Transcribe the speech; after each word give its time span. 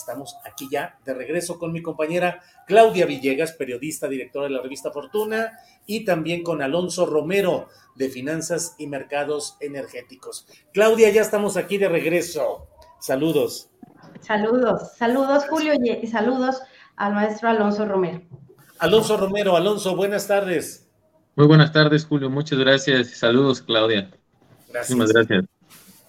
Estamos 0.00 0.36
aquí 0.44 0.68
ya 0.70 0.98
de 1.04 1.14
regreso 1.14 1.58
con 1.58 1.72
mi 1.72 1.82
compañera 1.82 2.40
Claudia 2.66 3.06
Villegas, 3.06 3.52
periodista, 3.52 4.08
directora 4.08 4.46
de 4.46 4.52
la 4.52 4.62
revista 4.62 4.90
Fortuna, 4.90 5.52
y 5.86 6.04
también 6.04 6.42
con 6.42 6.62
Alonso 6.62 7.06
Romero 7.06 7.68
de 7.94 8.08
Finanzas 8.08 8.74
y 8.78 8.86
Mercados 8.86 9.56
Energéticos. 9.60 10.46
Claudia, 10.72 11.10
ya 11.10 11.22
estamos 11.22 11.56
aquí 11.56 11.78
de 11.78 11.88
regreso. 11.88 12.66
Saludos. 13.00 13.68
Saludos, 14.20 14.92
saludos 14.96 15.44
Julio 15.48 15.72
y 15.74 16.06
saludos 16.06 16.60
al 16.96 17.14
maestro 17.14 17.48
Alonso 17.48 17.86
Romero. 17.86 18.22
Alonso 18.78 19.16
Romero, 19.16 19.56
Alonso, 19.56 19.96
buenas 19.96 20.26
tardes. 20.26 20.88
Muy 21.36 21.46
buenas 21.46 21.72
tardes, 21.72 22.04
Julio. 22.04 22.28
Muchas 22.28 22.58
gracias. 22.58 23.10
Saludos, 23.10 23.62
Claudia. 23.62 24.10
Gracias. 24.68 24.96
Muchas 24.96 25.12
gracias. 25.12 25.59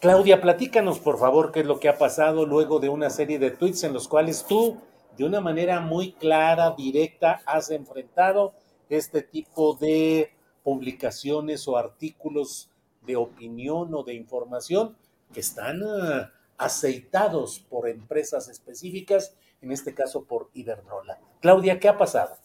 Claudia, 0.01 0.41
platícanos 0.41 0.97
por 0.97 1.19
favor 1.19 1.51
qué 1.51 1.59
es 1.59 1.67
lo 1.67 1.79
que 1.79 1.87
ha 1.87 1.99
pasado 1.99 2.47
luego 2.47 2.79
de 2.79 2.89
una 2.89 3.11
serie 3.11 3.37
de 3.37 3.51
tweets 3.51 3.83
en 3.83 3.93
los 3.93 4.07
cuales 4.07 4.43
tú, 4.47 4.81
de 5.15 5.25
una 5.25 5.41
manera 5.41 5.79
muy 5.79 6.13
clara, 6.13 6.71
directa, 6.75 7.41
has 7.45 7.69
enfrentado 7.69 8.55
este 8.89 9.21
tipo 9.21 9.75
de 9.75 10.33
publicaciones 10.63 11.67
o 11.67 11.77
artículos 11.77 12.71
de 13.05 13.15
opinión 13.15 13.93
o 13.93 14.01
de 14.01 14.15
información 14.15 14.97
que 15.31 15.41
están 15.41 15.83
uh, 15.83 16.27
aceitados 16.57 17.59
por 17.59 17.87
empresas 17.87 18.49
específicas, 18.49 19.35
en 19.61 19.71
este 19.71 19.93
caso 19.93 20.23
por 20.23 20.49
Iberdrola. 20.55 21.19
Claudia, 21.41 21.79
¿qué 21.79 21.87
ha 21.87 21.99
pasado? 21.99 22.35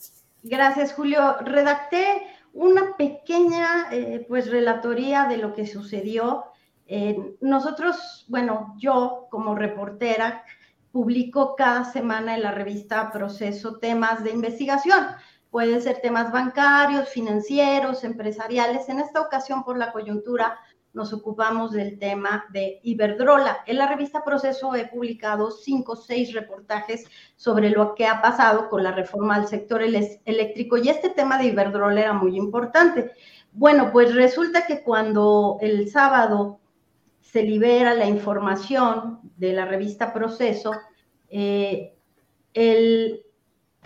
Gracias, 0.43 0.93
Julio. 0.93 1.39
Redacté 1.41 2.23
una 2.53 2.99
pequeña 2.99 3.89
eh, 3.93 4.27
pues 4.29 4.51
relatoría 4.51 5.25
de 5.25 5.39
lo 5.39 5.55
que 5.55 5.67
sucedió 5.67 6.45
eh, 6.87 7.37
nosotros, 7.41 8.25
bueno, 8.29 8.75
yo 8.79 9.27
como 9.31 9.55
reportera 9.55 10.45
publico 10.93 11.57
cada 11.57 11.85
semana 11.85 12.35
en 12.37 12.43
la 12.43 12.53
revista 12.53 13.11
Proceso 13.13 13.79
temas 13.79 14.23
de 14.25 14.31
investigación. 14.31 15.05
Pueden 15.51 15.83
ser 15.83 16.01
temas 16.01 16.33
bancarios, 16.33 17.09
financieros, 17.09 18.05
empresariales. 18.05 18.89
En 18.89 19.01
esta 19.01 19.21
ocasión, 19.21 19.65
por 19.65 19.77
la 19.77 19.93
coyuntura, 19.93 20.59
nos 20.93 21.13
ocupamos 21.13 21.73
del 21.73 21.99
tema 21.99 22.47
de 22.51 22.81
Iberdrola. 22.83 23.59
En 23.67 23.77
la 23.77 23.87
revista 23.87 24.25
Proceso 24.25 24.75
he 24.75 24.87
publicado 24.87 25.51
cinco 25.51 25.93
o 25.93 25.97
seis 25.97 26.33
reportajes 26.33 27.05
sobre 27.37 27.69
lo 27.69 27.95
que 27.95 28.07
ha 28.07 28.23
pasado 28.23 28.71
con 28.71 28.83
la 28.83 28.93
reforma 28.93 29.35
al 29.35 29.47
sector 29.49 29.83
eléctrico 29.83 30.79
y 30.79 30.89
este 30.89 31.11
tema 31.11 31.37
de 31.37 31.49
Iberdrola 31.49 32.01
era 32.01 32.13
muy 32.15 32.37
importante. 32.37 33.13
Bueno, 33.53 33.91
pues 33.93 34.15
resulta 34.15 34.67
que 34.67 34.83
cuando 34.83 35.59
el 35.61 35.91
sábado 35.91 36.61
se 37.31 37.43
libera 37.43 37.95
la 37.95 38.07
información 38.07 39.21
de 39.37 39.53
la 39.53 39.67
revista 39.67 40.13
Proceso, 40.13 40.73
eh, 41.29 41.95
el 42.55 43.23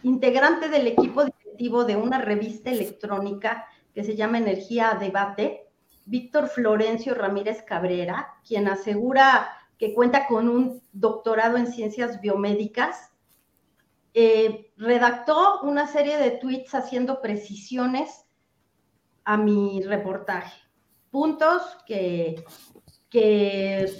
integrante 0.02 0.68
del 0.68 0.88
equipo 0.88 1.24
directivo 1.24 1.84
de 1.84 1.96
una 1.96 2.18
revista 2.18 2.70
electrónica 2.70 3.66
que 3.94 4.04
se 4.04 4.14
llama 4.14 4.38
Energía 4.38 4.90
a 4.90 4.98
Debate, 4.98 5.68
Víctor 6.04 6.48
Florencio 6.48 7.14
Ramírez 7.14 7.62
Cabrera, 7.62 8.34
quien 8.46 8.68
asegura 8.68 9.48
que 9.78 9.94
cuenta 9.94 10.26
con 10.26 10.48
un 10.48 10.82
doctorado 10.92 11.56
en 11.56 11.66
ciencias 11.66 12.20
biomédicas, 12.20 13.10
eh, 14.12 14.70
redactó 14.76 15.62
una 15.62 15.86
serie 15.86 16.18
de 16.18 16.32
tweets 16.32 16.74
haciendo 16.74 17.22
precisiones 17.22 18.26
a 19.24 19.36
mi 19.36 19.82
reportaje. 19.82 20.60
Puntos 21.10 21.62
que 21.86 22.44
que 23.10 23.92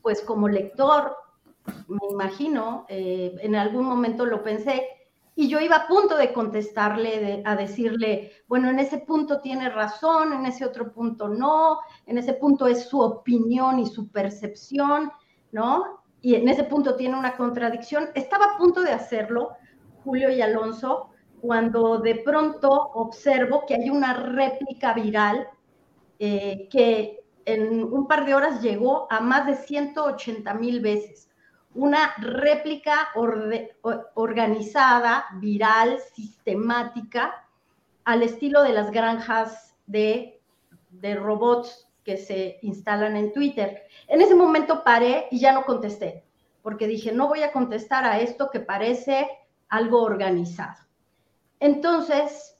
pues 0.00 0.22
como 0.22 0.48
lector, 0.48 1.16
me 1.88 1.98
imagino, 2.10 2.86
eh, 2.88 3.36
en 3.40 3.54
algún 3.54 3.86
momento 3.86 4.26
lo 4.26 4.42
pensé, 4.42 4.88
y 5.34 5.48
yo 5.48 5.60
iba 5.60 5.76
a 5.76 5.86
punto 5.86 6.16
de 6.16 6.32
contestarle, 6.32 7.42
a 7.46 7.56
decirle, 7.56 8.32
bueno, 8.48 8.68
en 8.68 8.78
ese 8.78 8.98
punto 8.98 9.40
tiene 9.40 9.70
razón, 9.70 10.32
en 10.32 10.44
ese 10.44 10.64
otro 10.64 10.92
punto 10.92 11.28
no, 11.28 11.78
en 12.06 12.18
ese 12.18 12.34
punto 12.34 12.66
es 12.66 12.84
su 12.84 13.00
opinión 13.00 13.78
y 13.78 13.86
su 13.86 14.08
percepción, 14.10 15.10
¿no? 15.52 16.02
Y 16.20 16.34
en 16.34 16.48
ese 16.48 16.64
punto 16.64 16.96
tiene 16.96 17.18
una 17.18 17.36
contradicción. 17.36 18.10
Estaba 18.14 18.54
a 18.54 18.58
punto 18.58 18.82
de 18.82 18.92
hacerlo, 18.92 19.52
Julio 20.04 20.30
y 20.30 20.42
Alonso, 20.42 21.10
cuando 21.40 21.98
de 21.98 22.16
pronto 22.16 22.68
observo 22.68 23.64
que 23.66 23.74
hay 23.74 23.88
una 23.88 24.12
réplica 24.12 24.92
viral 24.92 25.48
eh, 26.18 26.68
que 26.70 27.21
en 27.44 27.84
un 27.84 28.06
par 28.06 28.24
de 28.24 28.34
horas 28.34 28.62
llegó 28.62 29.06
a 29.10 29.20
más 29.20 29.46
de 29.46 29.56
180 29.56 30.54
mil 30.54 30.80
veces. 30.80 31.30
Una 31.74 32.14
réplica 32.18 33.08
organizada, 34.14 35.24
viral, 35.34 35.98
sistemática, 36.14 37.48
al 38.04 38.22
estilo 38.22 38.62
de 38.62 38.72
las 38.72 38.90
granjas 38.90 39.74
de, 39.86 40.40
de 40.90 41.14
robots 41.14 41.88
que 42.04 42.16
se 42.16 42.58
instalan 42.62 43.16
en 43.16 43.32
Twitter. 43.32 43.84
En 44.08 44.20
ese 44.20 44.34
momento 44.34 44.82
paré 44.84 45.28
y 45.30 45.38
ya 45.38 45.52
no 45.52 45.64
contesté, 45.64 46.24
porque 46.62 46.86
dije, 46.86 47.12
no 47.12 47.28
voy 47.28 47.42
a 47.42 47.52
contestar 47.52 48.04
a 48.04 48.20
esto 48.20 48.50
que 48.50 48.60
parece 48.60 49.28
algo 49.68 50.02
organizado. 50.02 50.76
Entonces, 51.60 52.58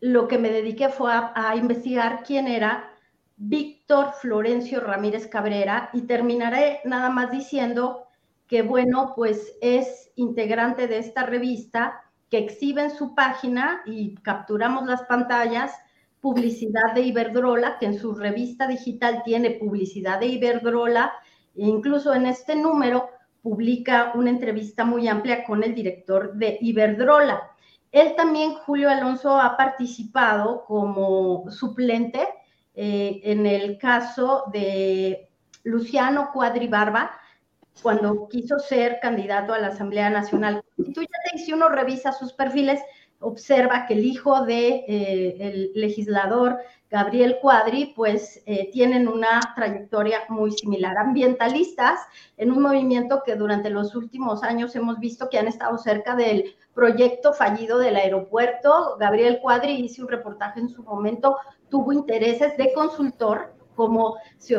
lo 0.00 0.28
que 0.28 0.38
me 0.38 0.50
dediqué 0.50 0.88
fue 0.88 1.12
a, 1.12 1.32
a 1.34 1.56
investigar 1.56 2.22
quién 2.24 2.46
era 2.46 2.93
Víctor 3.36 4.12
Florencio 4.20 4.80
Ramírez 4.80 5.26
Cabrera 5.26 5.90
y 5.92 6.02
terminaré 6.02 6.80
nada 6.84 7.10
más 7.10 7.30
diciendo 7.30 8.06
que, 8.46 8.62
bueno, 8.62 9.12
pues 9.16 9.56
es 9.60 10.12
integrante 10.16 10.86
de 10.86 10.98
esta 10.98 11.24
revista 11.24 12.02
que 12.30 12.38
exhibe 12.38 12.82
en 12.82 12.90
su 12.90 13.14
página 13.14 13.82
y 13.86 14.14
capturamos 14.16 14.86
las 14.86 15.02
pantallas 15.04 15.72
publicidad 16.20 16.94
de 16.94 17.02
Iberdrola, 17.02 17.78
que 17.78 17.84
en 17.84 17.98
su 17.98 18.14
revista 18.14 18.66
digital 18.66 19.22
tiene 19.24 19.50
publicidad 19.50 20.20
de 20.20 20.26
Iberdrola, 20.26 21.12
e 21.54 21.66
incluso 21.66 22.14
en 22.14 22.24
este 22.24 22.56
número 22.56 23.10
publica 23.42 24.12
una 24.14 24.30
entrevista 24.30 24.86
muy 24.86 25.06
amplia 25.06 25.44
con 25.44 25.62
el 25.62 25.74
director 25.74 26.32
de 26.34 26.56
Iberdrola. 26.62 27.50
Él 27.92 28.14
también, 28.16 28.54
Julio 28.54 28.88
Alonso, 28.88 29.38
ha 29.38 29.56
participado 29.58 30.64
como 30.64 31.50
suplente 31.50 32.26
eh, 32.74 33.20
en 33.24 33.46
el 33.46 33.78
caso 33.78 34.44
de 34.52 35.28
Luciano 35.62 36.30
Cuadribarba, 36.32 37.12
cuando 37.82 38.28
quiso 38.28 38.58
ser 38.58 38.98
candidato 39.00 39.52
a 39.52 39.58
la 39.58 39.68
Asamblea 39.68 40.10
Nacional 40.10 40.62
Constituyente, 40.76 41.14
y 41.34 41.38
si 41.38 41.52
uno 41.52 41.68
revisa 41.68 42.12
sus 42.12 42.32
perfiles, 42.32 42.80
observa 43.18 43.86
que 43.86 43.94
el 43.94 44.04
hijo 44.04 44.44
de 44.44 44.84
el 44.86 45.72
legislador 45.74 46.58
Gabriel 46.94 47.38
Cuadri, 47.42 47.92
pues 47.96 48.40
eh, 48.46 48.70
tienen 48.70 49.08
una 49.08 49.40
trayectoria 49.56 50.20
muy 50.28 50.52
similar. 50.52 50.96
Ambientalistas 50.96 51.98
en 52.36 52.52
un 52.52 52.62
movimiento 52.62 53.24
que 53.26 53.34
durante 53.34 53.68
los 53.68 53.96
últimos 53.96 54.44
años 54.44 54.76
hemos 54.76 55.00
visto 55.00 55.28
que 55.28 55.40
han 55.40 55.48
estado 55.48 55.76
cerca 55.76 56.14
del 56.14 56.54
proyecto 56.72 57.32
fallido 57.32 57.78
del 57.78 57.96
aeropuerto. 57.96 58.96
Gabriel 59.00 59.40
Cuadri 59.42 59.72
hizo 59.72 60.02
un 60.02 60.08
reportaje 60.08 60.60
en 60.60 60.68
su 60.68 60.84
momento, 60.84 61.36
tuvo 61.74 61.92
intereses 61.92 62.56
de 62.56 62.72
consultor, 62.72 63.52
como 63.74 64.14
se, 64.38 64.56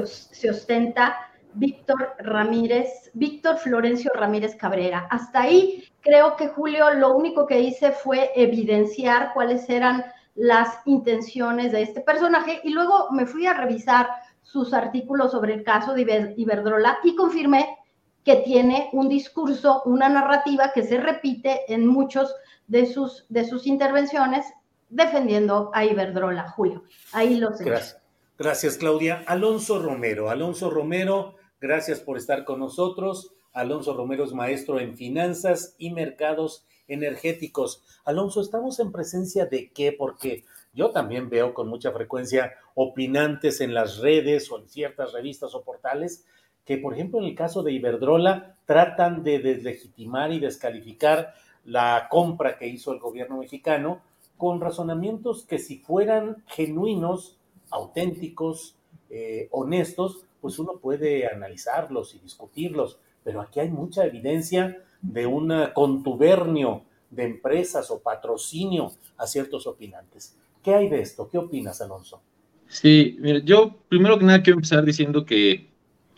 ostenta 0.49 1.15
Víctor 1.53 2.13
Ramírez, 2.19 3.09
Víctor 3.13 3.55
Florencio 3.55 4.11
Ramírez 4.13 4.57
Cabrera. 4.57 5.07
Hasta 5.09 5.43
ahí 5.43 5.85
creo 6.01 6.35
que 6.35 6.49
Julio 6.49 6.93
lo 6.93 7.15
único 7.15 7.47
que 7.47 7.61
hice 7.61 7.93
fue 7.93 8.31
evidenciar 8.35 9.31
cuáles 9.33 9.69
eran 9.69 10.03
las 10.35 10.67
intenciones 10.83 11.71
de 11.71 11.83
este 11.83 12.01
personaje 12.01 12.59
y 12.65 12.71
luego 12.71 13.09
me 13.11 13.25
fui 13.25 13.47
a 13.47 13.53
revisar 13.53 14.09
sus 14.41 14.73
artículos 14.73 15.31
sobre 15.31 15.53
el 15.53 15.63
caso 15.63 15.93
de 15.93 16.33
Iberdrola 16.35 16.97
y 17.05 17.15
confirmé 17.15 17.77
que 18.25 18.41
tiene 18.41 18.89
un 18.91 19.07
discurso, 19.07 19.83
una 19.85 20.09
narrativa 20.09 20.73
que 20.73 20.83
se 20.83 20.97
repite 20.97 21.61
en 21.73 21.87
muchos 21.87 22.35
de 22.67 22.85
sus 22.85 23.67
intervenciones 23.67 24.45
defendiendo 24.89 25.71
a 25.73 25.85
Iberdrola, 25.85 26.49
Julio. 26.49 26.83
Ahí 27.11 27.35
lo 27.35 27.53
sé. 27.53 27.65
Gracias. 27.65 28.01
Gracias, 28.37 28.77
Claudia. 28.77 29.23
Alonso 29.27 29.81
Romero. 29.81 30.29
Alonso 30.29 30.69
Romero, 30.69 31.35
gracias 31.61 32.01
por 32.01 32.17
estar 32.17 32.43
con 32.43 32.59
nosotros. 32.59 33.33
Alonso 33.53 33.95
Romero 33.95 34.25
es 34.25 34.33
maestro 34.33 34.79
en 34.81 34.97
finanzas 34.97 35.75
y 35.77 35.91
mercados 35.91 36.65
energéticos. 36.89 37.81
Alonso, 38.03 38.41
¿estamos 38.41 38.79
en 38.81 38.91
presencia 38.91 39.45
de 39.45 39.71
qué? 39.71 39.93
Porque 39.93 40.43
yo 40.73 40.91
también 40.91 41.29
veo 41.29 41.53
con 41.53 41.69
mucha 41.69 41.93
frecuencia 41.93 42.51
opinantes 42.73 43.61
en 43.61 43.73
las 43.73 43.99
redes 43.99 44.51
o 44.51 44.59
en 44.59 44.67
ciertas 44.67 45.13
revistas 45.13 45.55
o 45.55 45.63
portales 45.63 46.25
que, 46.65 46.77
por 46.77 46.93
ejemplo, 46.93 47.19
en 47.19 47.25
el 47.25 47.35
caso 47.35 47.63
de 47.63 47.71
Iberdrola, 47.71 48.57
tratan 48.65 49.23
de 49.23 49.39
deslegitimar 49.39 50.33
y 50.33 50.39
descalificar 50.39 51.33
la 51.63 52.07
compra 52.09 52.57
que 52.57 52.67
hizo 52.67 52.91
el 52.91 52.99
gobierno 52.99 53.37
mexicano 53.37 54.01
con 54.37 54.59
razonamientos 54.61 55.45
que 55.45 55.59
si 55.59 55.77
fueran 55.77 56.43
genuinos, 56.47 57.37
auténticos, 57.71 58.75
eh, 59.09 59.47
honestos, 59.51 60.25
pues 60.41 60.59
uno 60.59 60.77
puede 60.81 61.27
analizarlos 61.27 62.15
y 62.15 62.19
discutirlos, 62.19 62.99
pero 63.23 63.41
aquí 63.41 63.59
hay 63.59 63.69
mucha 63.69 64.05
evidencia 64.05 64.83
de 65.01 65.25
un 65.25 65.51
contubernio 65.73 66.83
de 67.09 67.23
empresas 67.23 67.89
o 67.91 67.99
patrocinio 67.99 68.91
a 69.17 69.27
ciertos 69.27 69.67
opinantes. 69.67 70.37
¿Qué 70.63 70.73
hay 70.73 70.89
de 70.89 71.01
esto? 71.01 71.29
¿Qué 71.29 71.37
opinas, 71.37 71.81
Alonso? 71.81 72.21
Sí, 72.67 73.17
mira, 73.19 73.39
yo 73.39 73.75
primero 73.87 74.17
que 74.17 74.25
nada 74.25 74.41
quiero 74.41 74.57
empezar 74.57 74.83
diciendo 74.83 75.25
que 75.25 75.69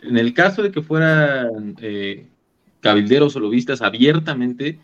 en 0.02 0.16
el 0.16 0.32
caso 0.32 0.62
de 0.62 0.72
que 0.72 0.82
fueran 0.82 1.76
eh, 1.80 2.26
cabilderos 2.80 3.36
o 3.36 3.40
lobistas 3.40 3.82
abiertamente, 3.82 4.80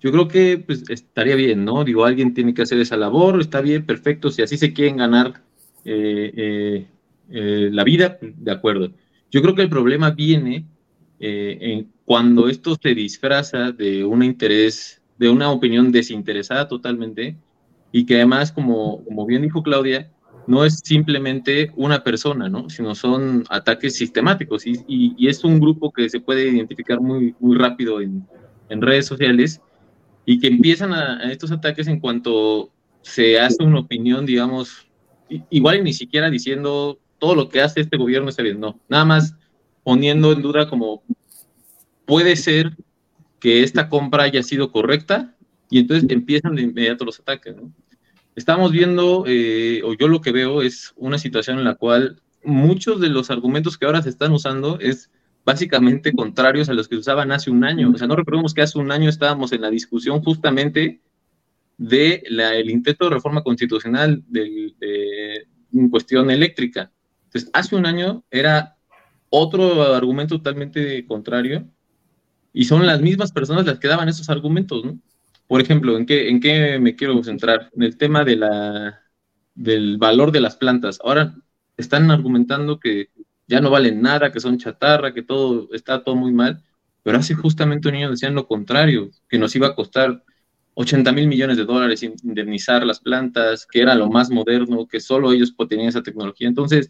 yo 0.00 0.12
creo 0.12 0.28
que 0.28 0.58
pues, 0.58 0.88
estaría 0.88 1.36
bien, 1.36 1.64
¿no? 1.64 1.84
Digo, 1.84 2.04
alguien 2.04 2.34
tiene 2.34 2.54
que 2.54 2.62
hacer 2.62 2.78
esa 2.78 2.96
labor, 2.96 3.40
está 3.40 3.60
bien, 3.60 3.84
perfecto, 3.84 4.30
si 4.30 4.42
así 4.42 4.56
se 4.56 4.72
quieren 4.72 4.98
ganar 4.98 5.42
eh, 5.84 6.86
eh, 7.30 7.68
la 7.72 7.84
vida, 7.84 8.18
de 8.20 8.50
acuerdo. 8.50 8.92
Yo 9.30 9.42
creo 9.42 9.54
que 9.54 9.62
el 9.62 9.68
problema 9.68 10.10
viene 10.10 10.66
en 11.20 11.88
cuando 12.04 12.48
esto 12.48 12.76
se 12.80 12.94
disfraza 12.94 13.72
de 13.72 14.04
un 14.04 14.22
interés, 14.22 15.02
de 15.18 15.28
una 15.28 15.50
opinión 15.50 15.90
desinteresada 15.90 16.68
totalmente, 16.68 17.36
y 17.92 18.06
que 18.06 18.16
además, 18.16 18.52
como, 18.52 19.04
como 19.04 19.26
bien 19.26 19.42
dijo 19.42 19.62
Claudia, 19.62 20.10
no 20.46 20.64
es 20.64 20.80
simplemente 20.82 21.72
una 21.76 22.02
persona, 22.02 22.48
¿no? 22.48 22.70
sino 22.70 22.94
son 22.94 23.44
ataques 23.50 23.96
sistemáticos 23.96 24.66
y, 24.66 24.82
y, 24.88 25.28
es 25.28 25.44
un 25.44 25.60
grupo 25.60 25.92
que 25.92 26.08
se 26.08 26.20
puede 26.20 26.48
identificar 26.48 27.00
muy, 27.00 27.34
muy 27.38 27.56
rápido 27.56 28.00
en, 28.00 28.26
en 28.70 28.80
redes 28.80 29.04
sociales 29.04 29.60
y 30.28 30.38
que 30.38 30.48
empiezan 30.48 30.92
a, 30.92 31.32
estos 31.32 31.50
ataques 31.50 31.86
en 31.86 32.00
cuanto 32.00 32.70
se 33.00 33.40
hace 33.40 33.64
una 33.64 33.80
opinión, 33.80 34.26
digamos, 34.26 34.86
igual 35.48 35.78
y 35.78 35.82
ni 35.84 35.94
siquiera 35.94 36.28
diciendo 36.28 36.98
todo 37.18 37.34
lo 37.34 37.48
que 37.48 37.62
hace 37.62 37.80
este 37.80 37.96
gobierno 37.96 38.28
está 38.28 38.42
bien, 38.42 38.60
no, 38.60 38.78
nada 38.90 39.06
más 39.06 39.34
poniendo 39.82 40.30
en 40.32 40.42
duda 40.42 40.68
como 40.68 41.02
puede 42.04 42.36
ser 42.36 42.76
que 43.40 43.62
esta 43.62 43.88
compra 43.88 44.24
haya 44.24 44.42
sido 44.42 44.70
correcta 44.70 45.34
y 45.70 45.78
entonces 45.78 46.10
empiezan 46.10 46.56
de 46.56 46.62
inmediato 46.62 47.06
los 47.06 47.18
ataques. 47.20 47.56
Estamos 48.36 48.70
viendo, 48.70 49.24
eh, 49.26 49.80
o 49.82 49.94
yo 49.94 50.08
lo 50.08 50.20
que 50.20 50.32
veo 50.32 50.60
es 50.60 50.92
una 50.96 51.16
situación 51.16 51.56
en 51.58 51.64
la 51.64 51.76
cual 51.76 52.20
muchos 52.44 53.00
de 53.00 53.08
los 53.08 53.30
argumentos 53.30 53.78
que 53.78 53.86
ahora 53.86 54.02
se 54.02 54.10
están 54.10 54.32
usando 54.32 54.78
es 54.78 55.10
básicamente 55.48 56.12
contrarios 56.12 56.68
a 56.68 56.74
los 56.74 56.88
que 56.88 56.96
usaban 56.96 57.32
hace 57.32 57.50
un 57.50 57.64
año. 57.64 57.90
O 57.90 57.96
sea, 57.96 58.06
no 58.06 58.16
recordemos 58.16 58.52
que 58.52 58.60
hace 58.60 58.78
un 58.78 58.92
año 58.92 59.08
estábamos 59.08 59.50
en 59.52 59.62
la 59.62 59.70
discusión 59.70 60.22
justamente 60.22 61.00
de 61.78 62.22
la, 62.28 62.54
el 62.54 62.68
intento 62.68 63.06
de 63.06 63.14
reforma 63.14 63.42
constitucional 63.42 64.22
de, 64.28 64.74
de, 64.78 65.46
en 65.72 65.88
cuestión 65.88 66.30
eléctrica. 66.30 66.92
Entonces, 67.24 67.50
hace 67.54 67.76
un 67.76 67.86
año 67.86 68.24
era 68.30 68.76
otro 69.30 69.94
argumento 69.94 70.36
totalmente 70.36 71.06
contrario 71.06 71.66
y 72.52 72.66
son 72.66 72.86
las 72.86 73.00
mismas 73.00 73.32
personas 73.32 73.64
las 73.64 73.78
que 73.78 73.88
daban 73.88 74.10
esos 74.10 74.28
argumentos, 74.28 74.84
¿no? 74.84 75.00
Por 75.46 75.62
ejemplo, 75.62 75.96
¿en 75.96 76.04
qué, 76.04 76.28
en 76.28 76.40
qué 76.40 76.78
me 76.78 76.94
quiero 76.94 77.24
centrar? 77.24 77.70
En 77.74 77.84
el 77.84 77.96
tema 77.96 78.22
de 78.22 78.36
la, 78.36 79.00
del 79.54 79.96
valor 79.96 80.30
de 80.30 80.42
las 80.42 80.56
plantas. 80.56 80.98
Ahora 81.02 81.36
están 81.78 82.10
argumentando 82.10 82.78
que 82.78 83.08
ya 83.48 83.60
no 83.60 83.70
valen 83.70 84.00
nada, 84.00 84.30
que 84.30 84.40
son 84.40 84.58
chatarra, 84.58 85.12
que 85.12 85.22
todo 85.22 85.68
está 85.72 86.04
todo 86.04 86.14
muy 86.14 86.32
mal, 86.32 86.62
pero 87.02 87.18
hace 87.18 87.34
justamente 87.34 87.88
un 87.88 87.94
año 87.96 88.10
decían 88.10 88.34
lo 88.34 88.46
contrario, 88.46 89.10
que 89.28 89.38
nos 89.38 89.56
iba 89.56 89.68
a 89.68 89.74
costar 89.74 90.22
80 90.74 91.10
mil 91.12 91.26
millones 91.26 91.56
de 91.56 91.64
dólares 91.64 92.02
indemnizar 92.04 92.86
las 92.86 93.00
plantas, 93.00 93.66
que 93.66 93.80
era 93.80 93.94
lo 93.96 94.08
más 94.08 94.30
moderno, 94.30 94.86
que 94.86 95.00
solo 95.00 95.32
ellos 95.32 95.54
tenían 95.68 95.88
esa 95.88 96.02
tecnología. 96.02 96.46
Entonces, 96.46 96.88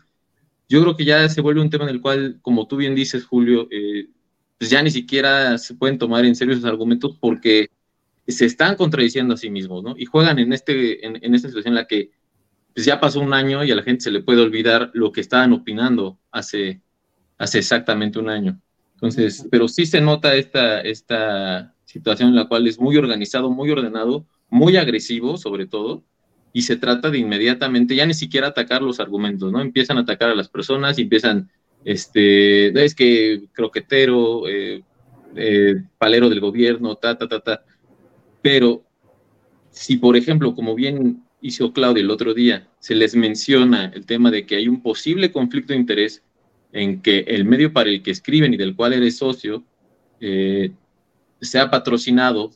yo 0.69 0.83
creo 0.83 0.97
que 0.97 1.07
ya 1.07 1.29
se 1.29 1.41
vuelve 1.41 1.63
un 1.63 1.71
tema 1.71 1.85
en 1.85 1.91
el 1.91 2.03
cual, 2.03 2.39
como 2.43 2.67
tú 2.67 2.77
bien 2.77 2.95
dices, 2.95 3.25
Julio, 3.25 3.67
eh, 3.71 4.09
pues 4.59 4.71
ya 4.71 4.83
ni 4.83 4.91
siquiera 4.91 5.57
se 5.57 5.75
pueden 5.75 5.99
tomar 5.99 6.25
en 6.27 6.37
serio 6.37 6.53
esos 6.53 6.67
argumentos 6.67 7.17
porque 7.19 7.71
se 8.27 8.45
están 8.45 8.77
contradiciendo 8.77 9.35
a 9.35 9.39
sí 9.39 9.49
mismos, 9.49 9.83
¿no? 9.83 9.95
Y 9.97 10.05
juegan 10.05 10.39
en, 10.39 10.53
este, 10.53 11.07
en, 11.07 11.35
esta 11.35 11.49
situación 11.49 11.73
en 11.73 11.77
la 11.77 11.87
que 11.87 12.11
pues 12.75 12.87
ya 12.87 13.01
pasó 13.01 13.21
un 13.21 13.35
año 13.35 13.65
y 13.65 13.71
a 13.71 13.75
la 13.75 13.83
gente 13.83 14.05
se 14.05 14.11
le 14.11 14.23
puede 14.23 14.43
olvidar 14.43 14.91
lo 14.95 15.13
que 15.13 15.21
estaban 15.21 15.53
opinando 15.53 16.19
hace, 16.31 16.81
hace 17.39 17.59
exactamente 17.59 18.19
un 18.19 18.29
año. 18.29 18.61
Entonces, 18.95 19.47
pero 19.51 19.69
sí 19.69 19.87
se 19.87 20.01
nota 20.01 20.35
esta, 20.35 20.81
esta 20.81 21.75
situación 21.85 22.31
en 22.31 22.37
la 22.37 22.49
cual 22.49 22.67
es 22.67 22.81
muy 22.81 22.97
organizado, 22.97 23.51
muy 23.51 23.71
ordenado, 23.71 24.27
muy 24.51 24.77
agresivo 24.77 25.37
sobre 25.37 25.67
todo, 25.67 26.05
y 26.53 26.63
se 26.63 26.77
trata 26.77 27.11
de 27.11 27.19
inmediatamente 27.19 27.95
ya 27.95 28.07
ni 28.07 28.15
siquiera 28.15 28.49
atacar 28.49 28.83
los 28.83 29.01
argumentos, 29.01 29.53
¿no? 29.53 29.61
Empiezan 29.61 29.99
a 29.99 30.01
atacar 30.01 30.31
a 30.31 30.35
las 30.35 30.49
personas 30.49 30.99
empiezan 30.99 31.51
este, 31.85 32.85
es 32.85 32.95
que 32.95 33.45
croquetero, 33.53 34.49
eh, 34.49 34.83
eh, 35.37 35.77
palero 35.99 36.29
del 36.29 36.41
gobierno, 36.41 36.97
ta, 36.97 37.17
ta, 37.17 37.29
ta, 37.29 37.41
ta. 37.41 37.65
Pero 38.43 38.85
si, 39.71 39.97
por 39.97 40.17
ejemplo, 40.17 40.55
como 40.55 40.75
bien 40.75 41.23
hizo 41.41 41.73
Claudia 41.73 42.03
el 42.03 42.11
otro 42.11 42.35
día, 42.35 42.69
se 42.81 42.95
les 42.95 43.15
menciona 43.15 43.93
el 43.95 44.07
tema 44.07 44.31
de 44.31 44.47
que 44.47 44.57
hay 44.57 44.69
un 44.69 44.83
posible 44.83 45.31
conflicto 45.31 45.73
de 45.73 45.79
interés 45.79 46.23
en 46.73 47.01
que 47.01 47.21
el 47.21 47.45
medio 47.45 47.73
para 47.73 47.91
el 47.91 48.03
que 48.03 48.11
escriben 48.11 48.55
y 48.55 48.57
del 48.57 48.77
cual 48.77 48.93
eres 48.93 49.19
socio 49.19 49.65
eh, 50.21 50.73
sea 51.41 51.71
patrocinado 51.71 52.53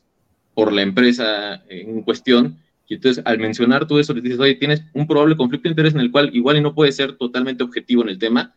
por 0.55 0.73
la 0.73 0.83
empresa 0.83 1.63
en 1.69 2.03
cuestión, 2.03 2.59
y 2.89 2.95
entonces 2.95 3.23
al 3.25 3.39
mencionar 3.39 3.87
todo 3.87 4.01
eso, 4.01 4.13
le 4.13 4.21
dices, 4.21 4.39
oye, 4.39 4.55
tienes 4.57 4.83
un 4.93 5.07
probable 5.07 5.37
conflicto 5.37 5.69
de 5.69 5.73
interés 5.73 5.95
en 5.95 6.01
el 6.01 6.11
cual 6.11 6.31
igual 6.35 6.59
y 6.59 6.61
no 6.61 6.75
puede 6.75 6.93
ser 6.93 7.13
totalmente 7.17 7.65
objetivo 7.65 8.03
en 8.03 8.11
el 8.11 8.19
tema, 8.19 8.55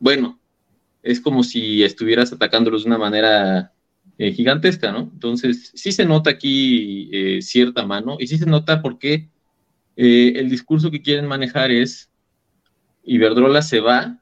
bueno, 0.00 0.40
es 1.02 1.20
como 1.20 1.44
si 1.44 1.84
estuvieras 1.84 2.32
atacándolos 2.32 2.82
de 2.82 2.88
una 2.88 2.98
manera 2.98 3.72
eh, 4.18 4.32
gigantesca, 4.32 4.90
¿no? 4.90 5.10
Entonces, 5.12 5.70
sí 5.74 5.92
se 5.92 6.04
nota 6.04 6.30
aquí 6.30 7.08
eh, 7.12 7.42
cierta 7.42 7.86
mano 7.86 8.16
y 8.18 8.26
sí 8.26 8.38
se 8.38 8.46
nota 8.46 8.82
porque 8.82 9.28
eh, 9.96 10.34
el 10.36 10.48
discurso 10.50 10.90
que 10.90 11.02
quieren 11.02 11.26
manejar 11.26 11.70
es 11.70 12.10
Iberdrola 13.02 13.62
se 13.62 13.80
va 13.80 14.20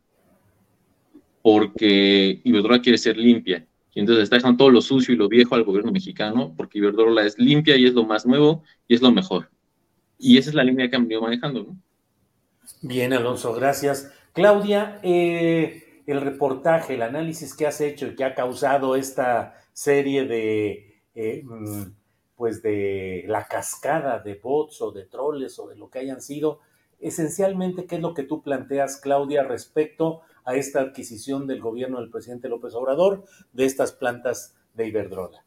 porque 1.42 2.40
Iberdrola 2.44 2.80
quiere 2.80 2.98
ser 2.98 3.16
limpia. 3.16 3.66
Y 3.92 4.00
entonces 4.00 4.24
está 4.24 4.36
dejando 4.36 4.58
todo 4.58 4.70
lo 4.70 4.80
sucio 4.80 5.14
y 5.14 5.16
lo 5.16 5.28
viejo 5.28 5.54
al 5.54 5.64
gobierno 5.64 5.92
mexicano 5.92 6.54
porque 6.56 6.78
Iberdrola 6.78 7.24
es 7.24 7.38
limpia 7.38 7.76
y 7.76 7.86
es 7.86 7.94
lo 7.94 8.04
más 8.04 8.24
nuevo 8.26 8.62
y 8.88 8.94
es 8.94 9.02
lo 9.02 9.12
mejor. 9.12 9.50
Y 10.18 10.38
esa 10.38 10.50
es 10.50 10.54
la 10.54 10.64
línea 10.64 10.88
que 10.88 10.96
han 10.96 11.02
venido 11.02 11.22
manejando, 11.22 11.64
¿no? 11.64 11.76
Bien, 12.82 13.12
Alonso, 13.12 13.52
gracias. 13.52 14.12
Claudia, 14.32 14.98
eh, 15.02 16.02
el 16.06 16.20
reportaje, 16.20 16.94
el 16.94 17.02
análisis 17.02 17.54
que 17.54 17.66
has 17.66 17.80
hecho 17.80 18.06
y 18.06 18.14
que 18.14 18.24
ha 18.24 18.34
causado 18.34 18.96
esta 18.96 19.54
serie 19.72 20.24
de, 20.24 21.02
eh, 21.14 21.42
mm, 21.44 21.82
pues 22.44 22.60
de 22.60 23.24
la 23.26 23.48
cascada 23.48 24.18
de 24.18 24.34
bots 24.34 24.82
o 24.82 24.92
de 24.92 25.06
troles 25.06 25.58
o 25.58 25.66
de 25.66 25.76
lo 25.76 25.88
que 25.88 26.00
hayan 26.00 26.20
sido. 26.20 26.60
Esencialmente, 27.00 27.86
¿qué 27.86 27.94
es 27.94 28.02
lo 28.02 28.12
que 28.12 28.24
tú 28.24 28.42
planteas, 28.42 29.00
Claudia, 29.00 29.44
respecto 29.44 30.20
a 30.44 30.54
esta 30.54 30.82
adquisición 30.82 31.46
del 31.46 31.62
gobierno 31.62 32.00
del 32.00 32.10
presidente 32.10 32.50
López 32.50 32.74
Obrador 32.74 33.24
de 33.54 33.64
estas 33.64 33.92
plantas 33.92 34.54
de 34.74 34.88
Iberdrola? 34.88 35.42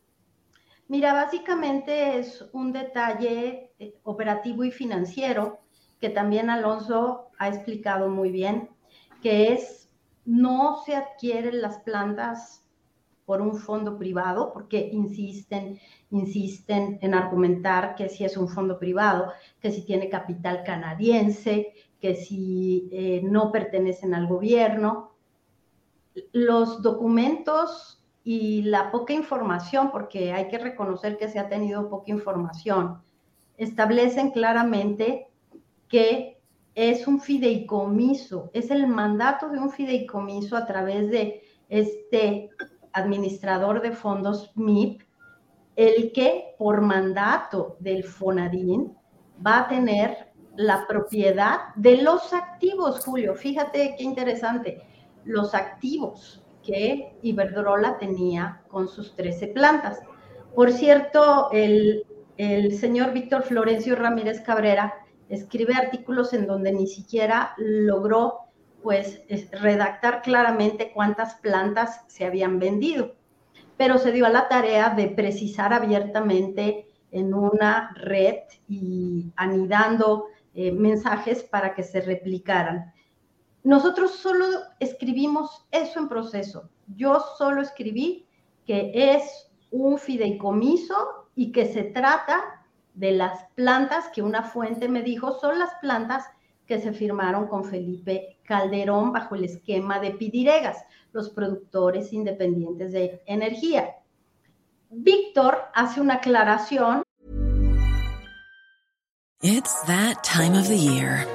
Mira, 0.88 1.14
básicamente 1.14 2.18
es 2.18 2.44
un 2.52 2.74
detalle 2.74 3.74
eh, 3.78 4.00
operativo 4.02 4.64
y 4.64 4.72
financiero 4.72 5.60
que 6.02 6.10
también 6.10 6.50
Alonso 6.50 7.28
ha 7.38 7.48
explicado 7.48 8.10
muy 8.10 8.32
bien, 8.32 8.72
que 9.22 9.54
es 9.54 9.88
no 10.26 10.82
se 10.84 10.96
adquieren 10.96 11.62
las 11.62 11.78
plantas 11.82 12.66
por 13.28 13.42
un 13.42 13.58
fondo 13.58 13.98
privado, 13.98 14.54
porque 14.54 14.90
insisten, 14.94 15.78
insisten 16.12 16.98
en 17.02 17.14
argumentar 17.14 17.94
que 17.96 18.08
si 18.08 18.24
es 18.24 18.38
un 18.38 18.48
fondo 18.48 18.80
privado, 18.80 19.34
que 19.60 19.70
si 19.70 19.82
tiene 19.84 20.08
capital 20.08 20.64
canadiense, 20.64 21.74
que 22.00 22.16
si 22.16 22.88
eh, 22.90 23.20
no 23.26 23.52
pertenecen 23.52 24.14
al 24.14 24.28
gobierno. 24.28 25.12
Los 26.32 26.82
documentos 26.82 28.02
y 28.24 28.62
la 28.62 28.92
poca 28.92 29.12
información, 29.12 29.92
porque 29.92 30.32
hay 30.32 30.48
que 30.48 30.58
reconocer 30.58 31.18
que 31.18 31.28
se 31.28 31.40
ha 31.40 31.50
tenido 31.50 31.90
poca 31.90 32.12
información, 32.12 33.02
establecen 33.58 34.32
claramente 34.32 35.28
que 35.90 36.40
es 36.76 37.06
un 37.08 37.20
fideicomiso, 37.20 38.52
es 38.54 38.72
el 38.72 38.88
mandato 38.88 39.50
de 39.50 39.60
un 39.60 39.70
fideicomiso 39.70 40.56
a 40.56 40.66
través 40.66 41.10
de 41.10 41.42
este 41.68 42.52
administrador 42.98 43.82
de 43.82 43.92
fondos 43.92 44.52
MIP, 44.56 45.02
el 45.76 46.12
que 46.12 46.56
por 46.58 46.82
mandato 46.82 47.78
del 47.80 48.04
FONADIN 48.04 48.96
va 49.46 49.60
a 49.60 49.68
tener 49.68 50.32
la 50.56 50.86
propiedad 50.88 51.76
de 51.76 52.02
los 52.02 52.34
activos, 52.34 53.06
Julio. 53.06 53.36
Fíjate 53.36 53.96
qué 53.98 54.04
interesante, 54.04 54.82
los 55.24 55.54
activos 55.54 56.44
que 56.64 57.16
Iberdrola 57.22 57.98
tenía 58.00 58.64
con 58.68 58.88
sus 58.88 59.16
13 59.16 59.48
plantas. 59.48 60.02
Por 60.56 60.72
cierto, 60.72 61.50
el, 61.52 62.06
el 62.38 62.78
señor 62.78 63.14
Víctor 63.14 63.44
Florencio 63.44 63.96
Ramírez 63.96 64.42
Cabrera 64.42 64.94
escribe 65.30 65.76
artículos 65.76 66.34
en 66.34 66.48
donde 66.48 66.74
ni 66.74 66.88
siquiera 66.88 67.54
logró 67.58 68.47
pues 68.82 69.22
redactar 69.52 70.22
claramente 70.22 70.92
cuántas 70.94 71.36
plantas 71.36 72.04
se 72.08 72.26
habían 72.26 72.60
vendido, 72.60 73.16
pero 73.76 73.98
se 73.98 74.12
dio 74.12 74.26
a 74.26 74.30
la 74.30 74.48
tarea 74.48 74.90
de 74.92 75.08
precisar 75.10 75.74
abiertamente 75.74 76.88
en 77.12 77.34
una 77.34 77.94
red 77.96 78.36
y 78.68 79.32
anidando 79.36 80.28
eh, 80.54 80.72
mensajes 80.72 81.44
para 81.44 81.74
que 81.74 81.84
se 81.84 82.02
replicaran. 82.02 82.94
Nosotros 83.64 84.12
solo 84.12 84.46
escribimos 84.80 85.68
eso 85.72 86.00
en 86.00 86.08
proceso. 86.08 86.70
Yo 86.96 87.20
solo 87.38 87.62
escribí 87.62 88.26
que 88.66 88.92
es 88.94 89.52
un 89.72 89.98
fideicomiso 89.98 90.96
y 91.36 91.52
que 91.52 91.66
se 91.66 91.84
trata 91.84 92.66
de 92.94 93.12
las 93.12 93.44
plantas 93.56 94.08
que 94.10 94.22
una 94.22 94.44
fuente 94.44 94.90
me 94.90 95.04
dijo 95.04 95.38
son 95.40 95.60
las 95.60 95.74
plantas 95.82 96.26
que 96.66 96.80
se 96.80 96.94
firmaron 96.94 97.48
con 97.48 97.64
Felipe 97.64 98.37
Calderón 98.48 99.12
bajo 99.12 99.36
el 99.36 99.44
esquema 99.44 100.00
de 100.00 100.12
Pidiregas, 100.12 100.78
los 101.12 101.30
productores 101.30 102.14
independientes 102.14 102.92
de 102.94 103.22
energía. 103.28 103.98
Víctor 104.90 105.66
hace 105.76 106.02
una 106.02 106.16
aclaración. 106.16 107.04
It's 109.44 109.82
that 109.84 110.24
time 110.24 110.56
of 110.58 110.68
the 110.68 110.78
year. 110.78 111.28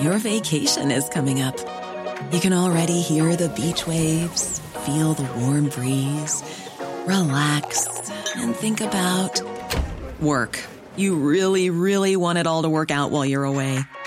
Your 0.00 0.18
vacation 0.18 0.90
is 0.90 1.08
coming 1.10 1.42
up. 1.42 1.56
You 2.32 2.40
can 2.40 2.52
already 2.52 3.00
hear 3.00 3.36
the 3.36 3.48
beach 3.50 3.86
waves, 3.86 4.60
feel 4.86 5.14
the 5.14 5.26
warm 5.40 5.68
breeze, 5.68 6.42
relax 7.06 7.88
and 8.36 8.54
think 8.54 8.80
about 8.80 9.42
work. 10.20 10.58
You 10.96 11.16
really, 11.16 11.70
really 11.70 12.16
want 12.16 12.38
it 12.38 12.46
all 12.46 12.62
to 12.62 12.68
work 12.68 12.90
out 12.90 13.10
while 13.10 13.24
you're 13.24 13.44
away. 13.44 13.80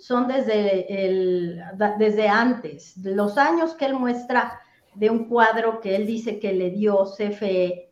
son 0.00 0.26
desde, 0.26 1.62
desde 1.98 2.28
antes, 2.28 2.96
los 2.96 3.36
años 3.36 3.74
que 3.74 3.84
él 3.84 3.94
muestra 3.94 4.58
de 4.94 5.10
un 5.10 5.26
cuadro 5.26 5.80
que 5.80 5.94
él 5.94 6.06
dice 6.06 6.38
que 6.38 6.54
le 6.54 6.70
dio 6.70 7.04
CFE, 7.04 7.90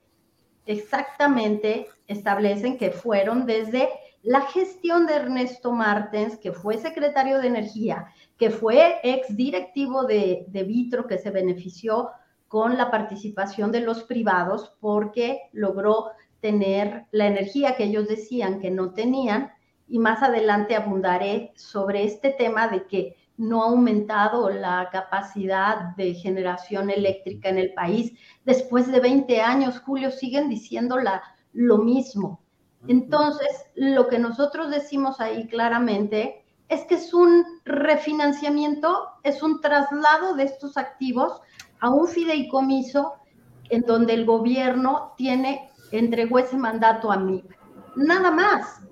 exactamente 0.64 1.86
establecen 2.06 2.78
que 2.78 2.90
fueron 2.90 3.44
desde 3.46 3.88
la 4.22 4.40
gestión 4.40 5.06
de 5.06 5.16
Ernesto 5.16 5.70
Martens, 5.70 6.38
que 6.38 6.52
fue 6.52 6.78
secretario 6.78 7.40
de 7.40 7.46
Energía, 7.46 8.06
que 8.38 8.50
fue 8.50 9.00
ex 9.02 9.36
directivo 9.36 10.04
de, 10.04 10.46
de 10.48 10.62
Vitro, 10.64 11.06
que 11.06 11.18
se 11.18 11.30
benefició 11.30 12.10
con 12.48 12.78
la 12.78 12.90
participación 12.90 13.70
de 13.70 13.80
los 13.80 14.02
privados 14.04 14.74
porque 14.80 15.42
logró 15.52 16.06
tener 16.40 17.04
la 17.10 17.26
energía 17.26 17.76
que 17.76 17.84
ellos 17.84 18.08
decían 18.08 18.60
que 18.60 18.70
no 18.70 18.92
tenían 18.92 19.52
y 19.88 19.99
más 19.99 20.23
adelante 20.23 20.76
abundaré 20.76 21.52
sobre 21.57 22.04
este 22.04 22.30
tema 22.30 22.68
de 22.68 22.87
que 22.87 23.16
no 23.38 23.62
ha 23.62 23.66
aumentado 23.66 24.50
la 24.50 24.88
capacidad 24.90 25.97
de 25.97 26.14
generación 26.14 26.90
eléctrica 26.90 27.49
en 27.49 27.59
el 27.59 27.73
país. 27.73 28.12
Después 28.45 28.90
de 28.90 29.00
20 29.00 29.40
años, 29.40 29.80
Julio, 29.80 30.11
siguen 30.11 30.49
diciendo 30.49 30.97
lo 31.52 31.78
mismo. 31.78 32.40
Entonces, 32.87 33.66
lo 33.75 34.09
que 34.09 34.18
nosotros 34.18 34.71
decimos 34.71 35.21
ahí 35.21 35.47
claramente 35.47 36.45
es 36.68 36.85
que 36.85 36.97
es 36.97 37.14
un 37.14 37.45
refinanciamiento, 37.64 39.09
es 39.23 39.42
un 39.42 39.61
traslado 39.61 40.35
de 40.35 40.45
estos 40.45 40.76
activos 40.76 41.40
a 41.80 41.90
un 41.90 42.09
fideicomiso 42.09 43.14
en 43.71 43.83
donde 43.83 44.14
el 44.14 44.26
gobierno 44.26 45.14
tiene, 45.16 45.71
entregó 45.92 46.38
ese 46.38 46.57
mandato 46.57 47.11
a 47.11 47.16
mí. 47.16 47.45
Nada 47.97 48.30
más. 48.30 48.83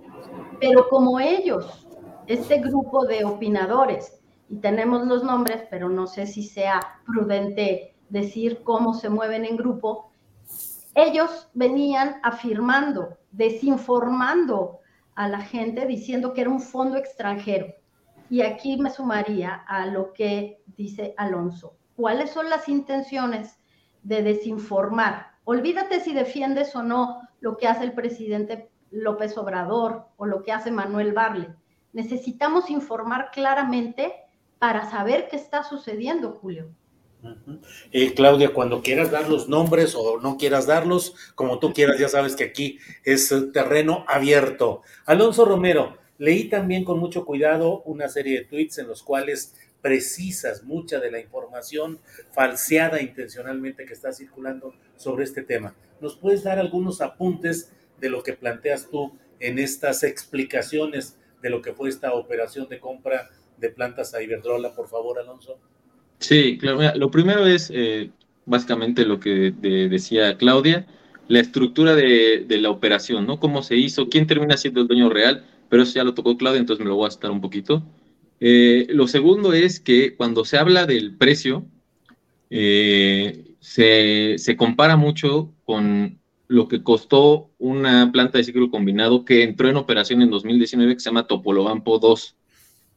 Pero 0.61 0.89
como 0.89 1.21
ellos, 1.21 1.87
este 2.27 2.59
grupo 2.59 3.07
de 3.07 3.25
opinadores, 3.25 4.21
y 4.49 4.57
tenemos 4.57 5.07
los 5.07 5.25
nombres, 5.25 5.65
pero 5.71 5.89
no 5.89 6.07
sé 6.07 6.27
si 6.27 6.43
sea 6.43 6.81
prudente 7.05 7.95
decir 8.09 8.63
cómo 8.63 8.95
se 8.95 9.09
mueven 9.09 9.45
en 9.45 9.57
grupo, 9.57 10.11
ellos 10.95 11.49
venían 11.53 12.21
afirmando, 12.23 13.19
desinformando 13.33 14.81
a 15.15 15.29
la 15.29 15.41
gente, 15.41 15.87
diciendo 15.87 16.33
que 16.33 16.43
era 16.43 16.51
un 16.51 16.61
fondo 16.61 16.97
extranjero. 16.97 17.67
Y 18.31 18.43
aquí 18.43 18.77
me 18.77 18.91
sumaría 18.91 19.55
a 19.67 19.87
lo 19.87 20.13
que 20.13 20.63
dice 20.77 21.15
Alonso. 21.17 21.77
¿Cuáles 21.97 22.31
son 22.31 22.51
las 22.51 22.69
intenciones 22.69 23.59
de 24.03 24.23
desinformar? 24.23 25.29
Olvídate 25.45 26.01
si 26.01 26.13
defiendes 26.13 26.75
o 26.77 26.83
no 26.83 27.21
lo 27.41 27.57
que 27.57 27.69
hace 27.69 27.85
el 27.85 27.93
presidente 27.93 28.71
López 28.91 29.37
Obrador 29.37 30.07
o 30.17 30.27
lo 30.27 30.43
que 30.43 30.53
hace 30.53 30.71
Manuel 30.71 31.13
Barle. 31.13 31.49
Necesitamos 31.93 32.71
informar 32.71 33.31
claramente 33.33 34.13
para 34.59 34.91
saber 34.91 35.29
qué 35.31 35.37
está 35.37 35.63
sucediendo, 35.65 36.33
Julio. 36.41 36.69
Eh, 37.93 38.15
Claudia, 38.15 38.53
cuando 38.53 38.83
quieras 38.83 39.11
dar 39.11 39.29
los 39.29 39.49
nombres 39.49 39.95
o 39.97 40.21
no 40.21 40.37
quieras 40.37 40.67
darlos, 40.67 41.15
como 41.35 41.59
tú 41.59 41.73
quieras, 41.73 41.99
ya 41.99 42.09
sabes 42.09 42.37
que 42.37 42.45
aquí 42.45 42.79
es 43.05 43.35
terreno 43.53 44.05
abierto. 44.09 44.83
Alonso 45.07 45.45
Romero, 45.45 45.97
leí 46.19 46.49
también 46.49 46.85
con 46.85 46.99
mucho 46.99 47.25
cuidado 47.25 47.83
una 47.83 48.09
serie 48.09 48.39
de 48.39 48.45
tweets 48.45 48.79
en 48.79 48.89
los 48.89 49.03
cuales 49.03 49.55
precisas 49.81 50.65
mucha 50.65 50.99
de 50.99 51.11
la 51.11 51.21
información 51.21 52.01
falseada 52.33 53.01
intencionalmente 53.01 53.85
que 53.87 53.93
está 53.93 54.13
circulando 54.13 54.75
sobre 54.97 55.25
este 55.25 55.43
tema. 55.43 55.75
¿Nos 56.01 56.17
puedes 56.17 56.43
dar 56.43 56.59
algunos 56.59 57.01
apuntes 57.01 57.73
de 58.01 58.11
lo 58.11 58.23
que 58.23 58.33
planteas 58.33 58.89
tú 58.91 59.13
en 59.41 59.59
estas 59.59 60.03
explicaciones 60.03 61.19
de 61.43 61.51
lo 61.51 61.63
que 61.63 61.73
fue 61.73 61.89
esta 61.89 62.15
operación 62.15 62.69
de 62.69 62.81
compra 62.81 63.31
de 63.59 63.71
plantas 63.71 64.15
a 64.15 64.23
Iberdrola, 64.23 64.75
por 64.75 64.89
favor, 64.89 65.19
Alonso? 65.19 65.59
Sí, 66.19 66.59
lo 66.63 67.11
primero 67.11 67.47
es 67.47 67.71
eh, 67.73 68.11
básicamente 68.47 69.05
lo 69.05 69.21
que 69.21 69.53
decía 69.91 70.37
Claudia, 70.39 70.87
la 71.29 71.41
estructura 71.41 71.95
de, 71.95 72.47
la 72.49 72.71
operación, 72.71 73.27
¿no? 73.27 73.39
Cómo 73.41 73.63
se 73.63 73.77
hizo, 73.77 74.09
quién 74.09 74.27
termina 74.27 74.57
siendo 74.57 74.81
el 74.81 74.89
dueño 74.89 75.11
real, 75.11 75.45
pero 75.69 75.83
eso 75.83 75.95
ya 75.95 76.05
lo 76.05 76.15
tocó 76.15 76.37
Claudia, 76.37 76.61
entonces 76.61 76.85
me 76.85 76.89
lo 76.89 76.97
voy 76.97 77.07
a 77.07 77.09
estar 77.09 77.31
un 77.31 77.41
poquito. 77.41 77.85
Eh, 78.41 78.87
lo 78.91 79.09
segundo 79.09 79.53
es 79.53 79.81
que 79.81 80.15
cuando 80.17 80.45
se 80.45 80.59
habla 80.59 80.87
del 80.87 81.17
precio, 81.17 81.67
eh, 82.51 83.55
se, 83.61 84.37
se, 84.39 84.57
compara 84.57 84.97
mucho 84.97 85.53
con 85.65 86.21
lo 86.49 86.69
que 86.69 86.83
costó 86.83 87.51
una 87.59 88.11
planta 88.13 88.39
de 88.39 88.45
ciclo 88.45 88.71
combinado 88.71 89.25
que 89.25 89.43
entró 89.43 89.69
en 89.69 89.77
operación 89.77 90.23
en 90.23 90.31
2019 90.31 90.95
que 90.95 91.01
se 91.01 91.11
llama 91.11 91.27
Topolobampo 91.27 91.99
2. 91.99 92.37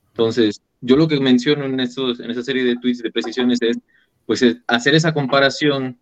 Entonces, 0.10 0.62
yo 0.82 0.96
lo 0.96 1.08
que 1.08 1.20
menciono 1.20 1.66
en, 1.66 1.80
en 1.80 1.80
esa 1.80 2.44
serie 2.44 2.64
de 2.64 2.78
tweets 2.78 3.02
de 3.02 3.12
precisiones 3.12 3.62
es, 3.62 3.78
pues, 4.26 4.46
hacer 4.68 4.96
esa 4.96 5.14
comparación 5.14 5.98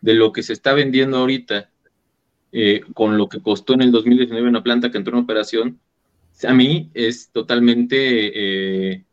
de 0.00 0.14
lo 0.14 0.32
que 0.32 0.42
se 0.42 0.52
está 0.52 0.72
vendiendo 0.72 1.18
ahorita 1.18 1.70
eh, 2.52 2.80
con 2.94 3.16
lo 3.16 3.28
que 3.28 3.40
costó 3.40 3.74
en 3.74 3.82
el 3.82 3.92
2019 3.92 4.48
una 4.48 4.62
planta 4.62 4.90
que 4.90 4.98
entró 4.98 5.16
en 5.16 5.22
operación, 5.22 5.80
a 6.42 6.52
mí 6.52 6.90
es 6.94 7.30
totalmente 7.30 7.94
eh, 7.96 9.04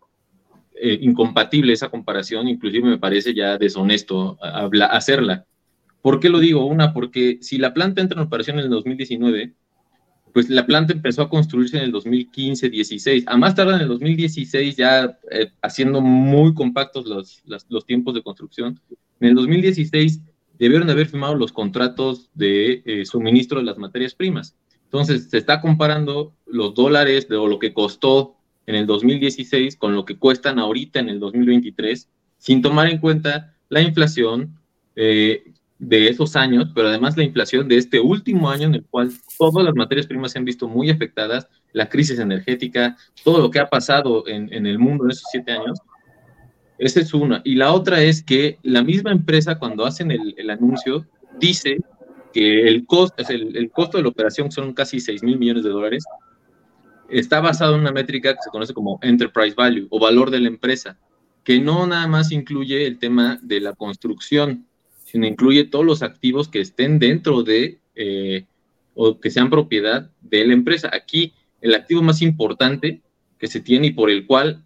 eh, 0.73 0.97
incompatible 1.01 1.73
esa 1.73 1.89
comparación, 1.89 2.47
inclusive 2.47 2.89
me 2.89 2.97
parece 2.97 3.35
ya 3.35 3.57
deshonesto 3.57 4.39
hacerla. 4.41 5.45
¿Por 6.07 6.21
qué 6.21 6.29
lo 6.29 6.39
digo? 6.39 6.65
Una, 6.65 6.93
porque 6.93 7.37
si 7.41 7.57
la 7.57 7.73
planta 7.73 7.99
entra 7.99 8.17
en 8.17 8.25
operación 8.25 8.59
en 8.59 8.63
el 8.63 8.69
2019, 8.69 9.53
pues 10.31 10.49
la 10.49 10.65
planta 10.65 10.93
empezó 10.93 11.21
a 11.21 11.29
construirse 11.29 11.75
en 11.75 11.83
el 11.83 11.91
2015-16. 11.91 13.25
A 13.27 13.35
más 13.35 13.55
tarde 13.55 13.75
en 13.75 13.81
el 13.81 13.89
2016, 13.89 14.77
ya 14.77 15.19
eh, 15.29 15.51
haciendo 15.61 15.99
muy 15.99 16.53
compactos 16.53 17.07
los, 17.07 17.43
los, 17.67 17.85
tiempos 17.85 18.13
de 18.13 18.23
construcción. 18.23 18.79
En 19.19 19.27
el 19.27 19.35
2016 19.35 20.21
debieron 20.57 20.89
haber 20.89 21.07
firmado 21.07 21.35
los 21.35 21.51
contratos 21.51 22.29
de 22.33 22.83
eh, 22.85 23.05
suministro 23.05 23.59
de 23.59 23.65
las 23.65 23.77
materias 23.77 24.15
primas. 24.15 24.55
Entonces, 24.85 25.29
se 25.29 25.37
está 25.37 25.59
comparando 25.59 26.33
los 26.45 26.73
dólares 26.73 27.27
de 27.27 27.35
lo 27.35 27.59
que 27.59 27.73
costó 27.73 28.37
en 28.65 28.75
el 28.75 28.87
2016 28.87 29.75
con 29.75 29.93
lo 29.93 30.05
que 30.05 30.17
cuestan 30.17 30.57
ahorita 30.57 31.01
en 31.01 31.09
el 31.09 31.19
2023, 31.19 32.07
sin 32.37 32.61
tomar 32.61 32.87
en 32.87 32.99
cuenta 32.99 33.57
la 33.67 33.81
inflación, 33.81 34.57
eh, 34.95 35.51
de 35.79 36.07
esos 36.09 36.35
años, 36.35 36.71
pero 36.73 36.87
además 36.87 37.15
la 37.17 37.23
inflación 37.23 37.67
de 37.67 37.77
este 37.77 37.99
último 37.99 38.49
año 38.49 38.67
en 38.67 38.75
el 38.75 38.85
cual 38.85 39.11
todas 39.37 39.63
las 39.63 39.75
materias 39.75 40.07
primas 40.07 40.31
se 40.31 40.39
han 40.39 40.45
visto 40.45 40.67
muy 40.67 40.89
afectadas, 40.89 41.47
la 41.73 41.87
crisis 41.87 42.19
energética, 42.19 42.97
todo 43.23 43.39
lo 43.39 43.51
que 43.51 43.59
ha 43.59 43.69
pasado 43.69 44.27
en, 44.27 44.65
el 44.65 44.79
mundo 44.79 45.05
en 45.05 45.11
esos 45.11 45.25
siete 45.31 45.51
años. 45.51 45.79
Esa 46.79 46.99
es 46.99 47.13
una. 47.13 47.41
Y 47.43 47.55
la 47.55 47.73
otra 47.73 48.01
es 48.01 48.23
que 48.23 48.57
la 48.63 48.83
misma 48.83 49.11
empresa 49.11 49.59
cuando 49.59 49.85
hacen 49.85 50.11
el, 50.11 50.49
anuncio 50.49 51.05
dice 51.39 51.77
que 52.33 52.67
el, 52.67 52.85
costo 52.85 53.23
el, 53.29 53.55
el, 53.55 53.71
costo 53.71 53.97
de 53.97 54.03
la 54.03 54.09
operación 54.09 54.51
son 54.51 54.73
casi 54.73 54.99
6 54.99 55.23
mil 55.23 55.37
millones 55.37 55.63
de 55.63 55.69
dólares. 55.69 56.03
Está 57.09 57.39
basado 57.39 57.75
en 57.75 57.81
una 57.81 57.91
métrica 57.91 58.33
que 58.33 58.41
se 58.41 58.49
conoce 58.49 58.73
como 58.73 58.99
Enterprise 59.01 59.55
Value 59.55 59.87
o 59.89 59.99
valor 59.99 60.29
de 60.29 60.39
la 60.39 60.47
empresa, 60.47 60.99
que 61.43 61.59
no 61.59 61.87
nada 61.87 62.07
más 62.07 62.31
incluye 62.31 62.85
el 62.85 62.99
tema 62.99 63.39
de 63.41 63.61
la 63.61 63.73
construcción, 63.73 64.66
sino 65.07 65.25
incluye 65.25 65.63
todos 65.63 65.85
los 65.85 66.03
activos 66.03 66.49
que 66.49 66.59
estén 66.59 66.99
dentro 66.99 67.41
de 67.41 67.79
eh, 67.95 68.45
o 68.93 69.21
que 69.21 69.31
sean 69.31 69.49
propiedad 69.49 70.11
de 70.19 70.45
la 70.45 70.53
empresa. 70.53 70.89
Aquí 70.91 71.33
el 71.61 71.75
activo 71.75 72.01
más 72.01 72.21
importante 72.21 73.01
que 73.39 73.47
se 73.47 73.61
tiene 73.61 73.87
y 73.87 73.91
por 73.91 74.09
el 74.09 74.27
cual 74.27 74.65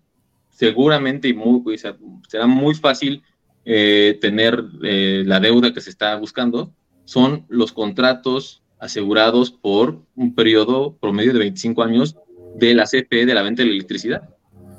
seguramente 0.50 1.27
y 1.27 1.36
muy, 1.36 1.77
será 1.77 2.48
muy 2.48 2.74
fácil 2.74 3.21
eh, 3.65 4.17
tener 4.19 4.65
eh, 4.81 5.21
la 5.27 5.39
deuda 5.39 5.75
que 5.75 5.81
se 5.81 5.91
está 5.91 6.15
buscando 6.15 6.74
son 7.05 7.45
los 7.48 7.71
contratos 7.71 8.63
asegurados 8.79 9.51
por 9.51 10.01
un 10.15 10.33
periodo 10.33 10.98
promedio 10.98 11.33
de 11.33 11.39
25 11.39 11.83
años 11.83 12.16
de 12.55 12.74
la 12.74 12.85
CFE 12.85 13.27
de 13.27 13.35
la 13.35 13.44
venta 13.44 13.61
de 13.61 13.68
la 13.68 13.75
electricidad. 13.75 14.27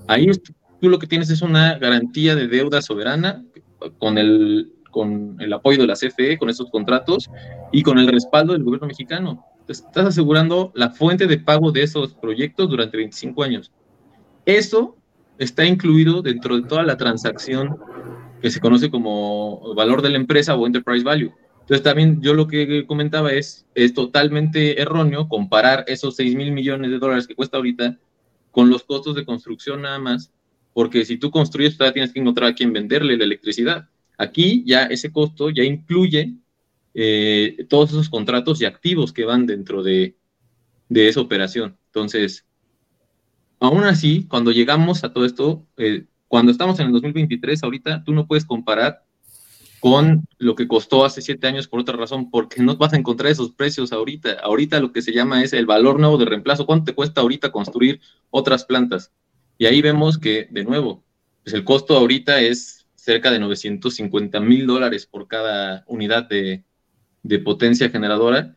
Ahí 0.08 0.28
tú 0.80 0.88
lo 0.88 0.98
que 0.98 1.06
tienes 1.06 1.30
es 1.30 1.40
una 1.40 1.78
garantía 1.78 2.34
de 2.34 2.48
deuda 2.48 2.82
soberana 2.82 3.44
con 3.98 4.18
el 4.18 4.72
con 4.92 5.36
el 5.40 5.52
apoyo 5.52 5.80
de 5.80 5.88
la 5.88 5.94
CFE, 5.94 6.38
con 6.38 6.48
esos 6.48 6.70
contratos 6.70 7.28
y 7.72 7.82
con 7.82 7.98
el 7.98 8.06
respaldo 8.06 8.52
del 8.52 8.62
gobierno 8.62 8.86
mexicano. 8.86 9.44
estás 9.66 10.06
asegurando 10.06 10.70
la 10.76 10.90
fuente 10.90 11.26
de 11.26 11.38
pago 11.38 11.72
de 11.72 11.82
esos 11.82 12.14
proyectos 12.14 12.70
durante 12.70 12.96
25 12.96 13.42
años. 13.42 13.72
Eso 14.46 14.96
está 15.38 15.64
incluido 15.64 16.22
dentro 16.22 16.56
de 16.56 16.68
toda 16.68 16.84
la 16.84 16.96
transacción 16.96 17.76
que 18.40 18.50
se 18.50 18.60
conoce 18.60 18.90
como 18.90 19.74
valor 19.74 20.02
de 20.02 20.10
la 20.10 20.16
empresa 20.16 20.54
o 20.54 20.66
enterprise 20.66 21.04
value. 21.04 21.32
Entonces 21.60 21.82
también 21.82 22.20
yo 22.20 22.34
lo 22.34 22.48
que 22.48 22.86
comentaba 22.86 23.32
es, 23.32 23.66
es 23.74 23.94
totalmente 23.94 24.80
erróneo 24.80 25.28
comparar 25.28 25.84
esos 25.86 26.16
6 26.16 26.34
mil 26.34 26.52
millones 26.52 26.90
de 26.90 26.98
dólares 26.98 27.26
que 27.26 27.36
cuesta 27.36 27.56
ahorita 27.56 27.98
con 28.50 28.68
los 28.68 28.82
costos 28.82 29.14
de 29.14 29.24
construcción 29.24 29.82
nada 29.82 29.98
más, 29.98 30.32
porque 30.74 31.04
si 31.04 31.18
tú 31.18 31.30
construyes 31.30 31.76
todavía 31.76 31.94
tienes 31.94 32.12
que 32.12 32.20
encontrar 32.20 32.50
a 32.50 32.54
quien 32.54 32.72
venderle 32.72 33.16
la 33.16 33.24
electricidad. 33.24 33.88
Aquí 34.22 34.62
ya 34.64 34.84
ese 34.84 35.10
costo 35.10 35.50
ya 35.50 35.64
incluye 35.64 36.34
eh, 36.94 37.66
todos 37.68 37.90
esos 37.90 38.08
contratos 38.08 38.60
y 38.60 38.66
activos 38.66 39.12
que 39.12 39.24
van 39.24 39.46
dentro 39.46 39.82
de, 39.82 40.16
esa 40.88 41.20
operación. 41.20 41.76
Entonces, 41.86 42.46
aún 43.58 43.82
así, 43.82 44.26
cuando 44.28 44.52
llegamos 44.52 45.02
a 45.02 45.12
todo 45.12 45.24
esto, 45.24 45.66
eh, 45.76 46.04
cuando 46.28 46.52
estamos 46.52 46.78
en 46.78 46.86
el 46.86 46.92
2023, 46.92 47.64
ahorita 47.64 48.04
tú 48.04 48.12
no 48.12 48.28
puedes 48.28 48.44
comparar 48.44 49.04
con 49.80 50.24
lo 50.38 50.54
que 50.54 50.68
costó 50.68 51.04
hace 51.04 51.20
siete 51.20 51.48
años 51.48 51.66
por 51.66 51.80
otra 51.80 51.96
razón, 51.96 52.30
porque 52.30 52.62
no 52.62 52.76
vas 52.76 52.92
a 52.92 52.98
encontrar 52.98 53.32
esos 53.32 53.50
precios 53.50 53.92
ahorita. 53.92 54.34
Ahorita 54.44 54.78
lo 54.78 54.92
que 54.92 55.02
se 55.02 55.12
llama 55.12 55.42
es 55.42 55.52
el 55.52 55.66
valor 55.66 55.98
nuevo 55.98 56.16
de 56.16 56.26
reemplazo. 56.26 56.64
¿Cuánto 56.64 56.84
te 56.84 56.94
cuesta 56.94 57.22
ahorita 57.22 57.50
construir 57.50 58.00
otras 58.30 58.64
plantas? 58.64 59.10
Y 59.58 59.66
ahí 59.66 59.82
vemos 59.82 60.16
que, 60.16 60.46
de 60.52 60.62
nuevo, 60.62 61.02
pues 61.42 61.54
el 61.54 61.64
costo 61.64 61.96
ahorita 61.96 62.40
es 62.40 62.81
cerca 63.02 63.32
de 63.32 63.40
950 63.40 64.38
mil 64.38 64.64
dólares 64.64 65.06
por 65.06 65.26
cada 65.26 65.82
unidad 65.88 66.28
de, 66.28 66.64
potencia 67.44 67.90
generadora 67.90 68.56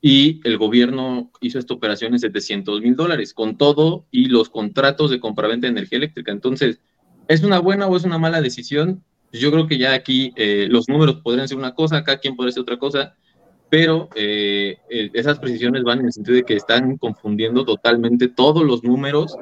y 0.00 0.40
el 0.44 0.58
gobierno 0.58 1.32
hizo 1.40 1.58
esta 1.58 1.74
operación 1.74 2.12
en 2.12 2.20
700 2.20 2.82
mil 2.82 2.94
dólares 2.94 3.34
con 3.34 3.58
todo 3.58 4.06
y 4.12 4.26
los 4.26 4.48
contratos 4.48 5.10
de 5.10 5.18
compraventa 5.18 5.66
de 5.66 5.72
energía 5.72 5.98
eléctrica. 5.98 6.30
Entonces, 6.30 6.80
¿es 7.26 7.42
una 7.42 7.58
buena 7.58 7.88
o 7.88 7.96
es 7.96 8.04
una 8.04 8.16
mala 8.16 8.40
decisión? 8.40 9.02
Yo 9.32 9.50
creo 9.50 9.66
que 9.66 9.76
ya 9.76 9.92
aquí 9.92 10.32
eh, 10.36 10.68
los 10.70 10.88
números 10.88 11.16
podrían 11.16 11.48
ser 11.48 11.58
una 11.58 11.74
cosa, 11.74 11.96
acá 11.96 12.18
quien 12.18 12.36
podría 12.36 12.52
ser 12.52 12.62
otra 12.62 12.78
cosa, 12.78 13.16
pero 13.70 14.08
eh, 14.14 14.76
esas 14.88 15.40
precisiones 15.40 15.82
van 15.82 15.98
en 15.98 16.06
el 16.06 16.12
sentido 16.12 16.36
de 16.36 16.44
que 16.44 16.54
están 16.54 16.96
confundiendo 16.96 17.64
totalmente 17.64 18.28
todos 18.28 18.62
los 18.62 18.84
números 18.84 19.36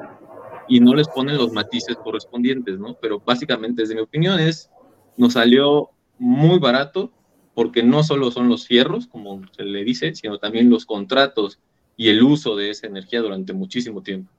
y 0.69 0.79
no 0.79 0.93
les 0.93 1.07
ponen 1.07 1.37
los 1.37 1.51
matices 1.51 1.97
correspondientes, 1.97 2.79
¿no? 2.79 2.95
Pero 3.01 3.19
básicamente, 3.19 3.81
desde 3.81 3.95
mi 3.95 4.01
opinión, 4.01 4.39
es, 4.39 4.69
nos 5.17 5.33
salió 5.33 5.89
muy 6.19 6.59
barato 6.59 7.11
porque 7.55 7.83
no 7.83 8.03
solo 8.03 8.31
son 8.31 8.47
los 8.47 8.67
fierros, 8.67 9.07
como 9.07 9.41
se 9.57 9.63
le 9.63 9.83
dice, 9.83 10.15
sino 10.15 10.37
también 10.37 10.69
los 10.69 10.85
contratos 10.85 11.59
y 11.97 12.09
el 12.09 12.23
uso 12.23 12.55
de 12.55 12.69
esa 12.69 12.87
energía 12.87 13.21
durante 13.21 13.51
muchísimo 13.51 14.01
tiempo. 14.01 14.31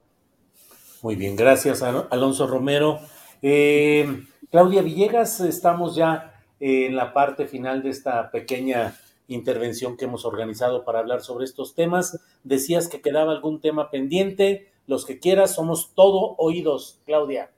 Muy 1.03 1.15
bien, 1.15 1.35
gracias 1.35 1.83
Alonso 1.83 2.47
Romero. 2.47 2.99
Eh, 3.41 4.23
Claudia 4.49 4.81
Villegas, 4.81 5.39
estamos 5.41 5.95
ya 5.95 6.43
en 6.59 6.95
la 6.95 7.13
parte 7.13 7.45
final 7.45 7.83
de 7.83 7.89
esta 7.89 8.31
pequeña 8.31 8.95
intervención 9.27 9.97
que 9.97 10.05
hemos 10.05 10.25
organizado 10.25 10.85
para 10.85 10.99
hablar 10.99 11.21
sobre 11.21 11.45
estos 11.45 11.75
temas. 11.75 12.19
Decías 12.43 12.87
que 12.87 13.01
quedaba 13.01 13.31
algún 13.31 13.61
tema 13.61 13.89
pendiente 13.89 14.71
los 14.87 15.05
que 15.05 15.19
quieras, 15.19 15.55
somos 15.55 15.93
todo 15.95 16.35
oídos, 16.37 17.01
Claudia. 17.05 17.51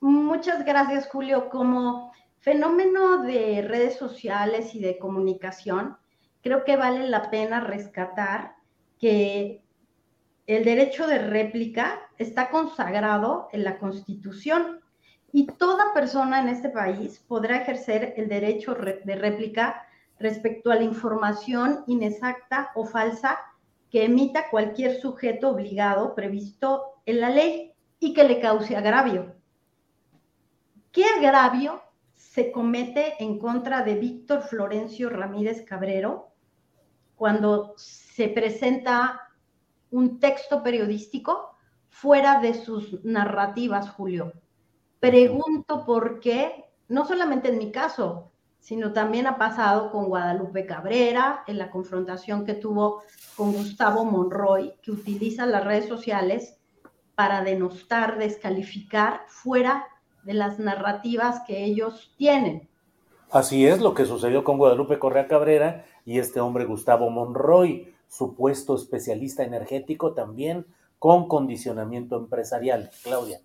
Muchas 0.00 0.64
gracias, 0.64 1.08
Julio. 1.08 1.48
Como 1.48 2.12
fenómeno 2.38 3.22
de 3.22 3.62
redes 3.62 3.96
sociales 3.96 4.74
y 4.74 4.80
de 4.80 4.98
comunicación, 4.98 5.96
creo 6.42 6.64
que 6.64 6.76
vale 6.76 7.08
la 7.08 7.30
pena 7.30 7.60
rescatar 7.60 8.54
que 9.00 9.62
el 10.46 10.64
derecho 10.64 11.06
de 11.06 11.18
réplica 11.18 12.00
está 12.16 12.50
consagrado 12.50 13.48
en 13.52 13.64
la 13.64 13.78
Constitución 13.78 14.80
y 15.32 15.46
toda 15.46 15.92
persona 15.92 16.40
en 16.40 16.48
este 16.48 16.70
país 16.70 17.22
podrá 17.28 17.58
ejercer 17.58 18.14
el 18.16 18.28
derecho 18.28 18.74
de 18.74 19.14
réplica 19.14 19.86
respecto 20.18 20.70
a 20.70 20.76
la 20.76 20.84
información 20.84 21.84
inexacta 21.86 22.70
o 22.74 22.86
falsa 22.86 23.38
que 23.90 24.04
emita 24.04 24.50
cualquier 24.50 25.00
sujeto 25.00 25.50
obligado 25.50 26.14
previsto 26.14 27.00
en 27.06 27.20
la 27.20 27.30
ley 27.30 27.72
y 27.98 28.14
que 28.14 28.24
le 28.24 28.40
cause 28.40 28.76
agravio. 28.76 29.38
¿qué 30.98 31.04
agravio 31.04 31.80
se 32.16 32.50
comete 32.50 33.14
en 33.22 33.38
contra 33.38 33.82
de 33.82 33.94
Víctor 33.94 34.42
Florencio 34.42 35.08
Ramírez 35.10 35.64
Cabrero 35.64 36.32
cuando 37.14 37.74
se 37.76 38.28
presenta 38.28 39.20
un 39.92 40.18
texto 40.18 40.62
periodístico 40.62 41.56
fuera 41.88 42.40
de 42.40 42.54
sus 42.54 43.04
narrativas, 43.04 43.90
Julio? 43.90 44.32
Pregunto 44.98 45.84
por 45.86 46.18
qué, 46.18 46.64
no 46.88 47.06
solamente 47.06 47.50
en 47.50 47.58
mi 47.58 47.70
caso, 47.70 48.32
sino 48.68 48.92
también 48.92 49.26
ha 49.26 49.38
pasado 49.38 49.90
con 49.90 50.08
Guadalupe 50.10 50.66
Cabrera, 50.66 51.42
en 51.46 51.56
la 51.56 51.70
confrontación 51.70 52.44
que 52.44 52.52
tuvo 52.52 53.02
con 53.34 53.54
Gustavo 53.54 54.04
Monroy, 54.04 54.74
que 54.82 54.90
utiliza 54.90 55.46
las 55.46 55.64
redes 55.64 55.88
sociales 55.88 56.58
para 57.14 57.42
denostar, 57.42 58.18
descalificar 58.18 59.22
fuera 59.26 59.86
de 60.22 60.34
las 60.34 60.58
narrativas 60.58 61.40
que 61.46 61.64
ellos 61.64 62.12
tienen. 62.18 62.68
Así 63.30 63.66
es 63.66 63.80
lo 63.80 63.94
que 63.94 64.04
sucedió 64.04 64.44
con 64.44 64.58
Guadalupe 64.58 64.98
Correa 64.98 65.28
Cabrera 65.28 65.86
y 66.04 66.18
este 66.18 66.38
hombre 66.38 66.66
Gustavo 66.66 67.08
Monroy, 67.08 67.94
supuesto 68.06 68.76
especialista 68.76 69.44
energético 69.44 70.12
también 70.12 70.66
con 70.98 71.26
condicionamiento 71.26 72.18
empresarial. 72.18 72.90
Claudia. 73.02 73.40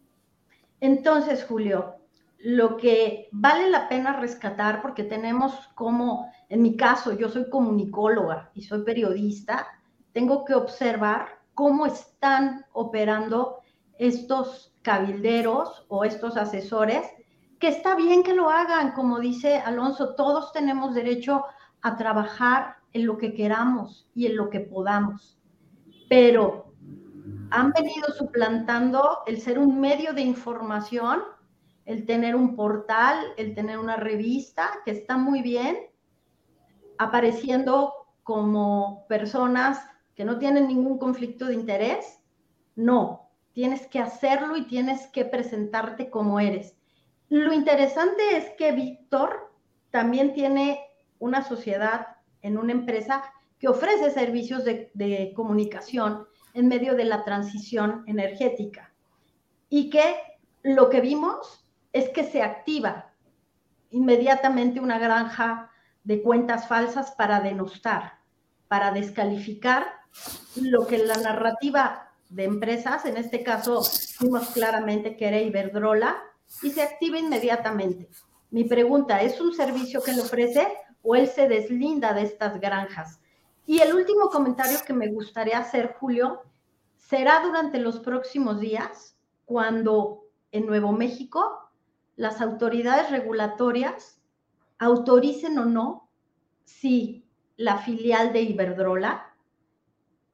Entonces, 0.81 1.45
Julio, 1.45 1.95
lo 2.43 2.75
que 2.75 3.29
vale 3.31 3.69
la 3.69 3.87
pena 3.87 4.19
rescatar, 4.19 4.81
porque 4.81 5.05
tenemos 5.05 5.69
como, 5.75 6.29
en 6.49 6.61
mi 6.61 6.75
caso, 6.75 7.13
yo 7.13 7.29
soy 7.29 7.49
comunicóloga 7.49 8.51
y 8.53 8.63
soy 8.63 8.83
periodista, 8.83 9.65
tengo 10.11 10.43
que 10.43 10.53
observar 10.53 11.39
cómo 11.53 11.85
están 11.85 12.65
operando 12.73 13.59
estos 13.97 14.75
cabilderos 14.81 15.85
o 15.87 16.03
estos 16.03 16.35
asesores, 16.35 17.05
que 17.59 17.69
está 17.69 17.95
bien 17.95 18.23
que 18.23 18.33
lo 18.33 18.49
hagan, 18.49 18.91
como 18.91 19.21
dice 19.21 19.59
Alonso, 19.59 20.13
todos 20.15 20.51
tenemos 20.51 20.93
derecho 20.93 21.45
a 21.81 21.95
trabajar 21.95 22.75
en 22.91 23.05
lo 23.05 23.17
que 23.17 23.33
queramos 23.33 24.09
y 24.13 24.25
en 24.25 24.35
lo 24.35 24.49
que 24.49 24.59
podamos, 24.59 25.39
pero 26.09 26.73
han 27.51 27.71
venido 27.71 28.11
suplantando 28.17 29.19
el 29.27 29.39
ser 29.39 29.59
un 29.59 29.79
medio 29.79 30.11
de 30.11 30.21
información 30.21 31.21
el 31.85 32.05
tener 32.05 32.35
un 32.35 32.55
portal, 32.55 33.17
el 33.37 33.55
tener 33.55 33.77
una 33.77 33.97
revista, 33.97 34.69
que 34.85 34.91
está 34.91 35.17
muy 35.17 35.41
bien, 35.41 35.77
apareciendo 36.97 37.93
como 38.23 39.05
personas 39.07 39.79
que 40.15 40.25
no 40.25 40.39
tienen 40.39 40.67
ningún 40.67 40.97
conflicto 40.97 41.45
de 41.45 41.55
interés. 41.55 42.19
No, 42.75 43.29
tienes 43.51 43.87
que 43.87 43.99
hacerlo 43.99 44.55
y 44.55 44.65
tienes 44.65 45.07
que 45.07 45.25
presentarte 45.25 46.09
como 46.09 46.39
eres. 46.39 46.77
Lo 47.29 47.53
interesante 47.53 48.37
es 48.37 48.51
que 48.57 48.71
Víctor 48.71 49.51
también 49.91 50.33
tiene 50.33 50.79
una 51.19 51.43
sociedad 51.43 52.07
en 52.41 52.57
una 52.57 52.73
empresa 52.73 53.23
que 53.59 53.67
ofrece 53.67 54.11
servicios 54.11 54.65
de, 54.65 54.91
de 54.93 55.33
comunicación 55.35 56.25
en 56.53 56.67
medio 56.67 56.95
de 56.95 57.05
la 57.05 57.23
transición 57.23 58.03
energética 58.07 58.93
y 59.69 59.89
que 59.89 60.15
lo 60.61 60.89
que 60.89 61.01
vimos 61.01 61.62
es 61.93 62.09
que 62.09 62.23
se 62.23 62.41
activa 62.41 63.13
inmediatamente 63.91 64.79
una 64.79 64.97
granja 64.97 65.71
de 66.03 66.21
cuentas 66.21 66.67
falsas 66.67 67.11
para 67.11 67.39
denostar, 67.39 68.19
para 68.67 68.91
descalificar 68.91 69.85
lo 70.55 70.85
que 70.87 70.97
la 70.97 71.17
narrativa 71.17 72.11
de 72.29 72.45
empresas, 72.45 73.05
en 73.05 73.17
este 73.17 73.43
caso 73.43 73.83
vimos 74.19 74.49
claramente 74.49 75.15
que 75.15 75.27
era 75.27 75.39
Iberdrola, 75.39 76.17
y 76.61 76.71
se 76.71 76.81
activa 76.81 77.17
inmediatamente. 77.17 78.09
Mi 78.51 78.63
pregunta, 78.63 79.21
¿es 79.21 79.39
un 79.39 79.53
servicio 79.53 80.01
que 80.03 80.13
le 80.13 80.21
ofrece 80.21 80.67
o 81.01 81.15
él 81.15 81.27
se 81.27 81.47
deslinda 81.47 82.13
de 82.13 82.23
estas 82.23 82.59
granjas? 82.59 83.19
Y 83.65 83.79
el 83.79 83.93
último 83.93 84.29
comentario 84.29 84.77
que 84.85 84.93
me 84.93 85.11
gustaría 85.11 85.57
hacer, 85.57 85.95
Julio, 85.99 86.41
será 86.97 87.41
durante 87.41 87.79
los 87.79 87.99
próximos 87.99 88.59
días, 88.59 89.15
cuando 89.45 90.25
en 90.51 90.65
Nuevo 90.65 90.91
México 90.91 91.62
las 92.15 92.41
autoridades 92.41 93.09
regulatorias 93.09 94.21
autoricen 94.77 95.57
o 95.57 95.65
no 95.65 96.09
si 96.63 97.25
la 97.57 97.77
filial 97.77 98.33
de 98.33 98.41
Iberdrola 98.41 99.35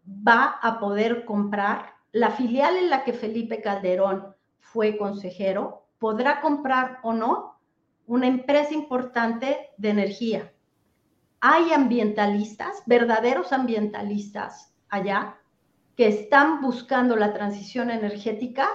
va 0.06 0.60
a 0.62 0.80
poder 0.80 1.26
comprar, 1.26 1.94
la 2.12 2.32
filial 2.32 2.76
en 2.76 2.90
la 2.90 3.04
que 3.04 3.14
Felipe 3.14 3.62
Calderón 3.62 4.36
fue 4.60 4.98
consejero, 4.98 5.88
podrá 6.00 6.42
comprar 6.42 7.00
o 7.04 7.14
no 7.14 7.60
una 8.08 8.28
empresa 8.28 8.74
importante 8.74 9.70
de 9.78 9.90
energía. 9.90 10.54
Hay 11.42 11.72
ambientalistas, 11.72 12.82
verdaderos 12.86 13.54
ambientalistas 13.54 14.74
allá, 14.90 15.38
que 15.96 16.08
están 16.08 16.62
buscando 16.62 17.16
la 17.16 17.34
transición 17.34 17.92
energética 17.92 18.70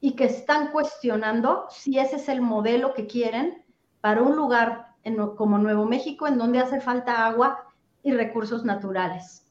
y 0.00 0.12
que 0.12 0.24
están 0.24 0.70
cuestionando 0.70 1.66
si 1.70 1.98
ese 1.98 2.16
es 2.16 2.28
el 2.28 2.40
modelo 2.40 2.94
que 2.94 3.06
quieren 3.06 3.64
para 4.00 4.22
un 4.22 4.36
lugar 4.36 4.88
como 5.36 5.58
Nuevo 5.58 5.86
México 5.86 6.26
en 6.26 6.38
donde 6.38 6.58
hace 6.58 6.80
falta 6.80 7.26
agua 7.26 7.72
y 8.02 8.12
recursos 8.12 8.64
naturales. 8.64 9.46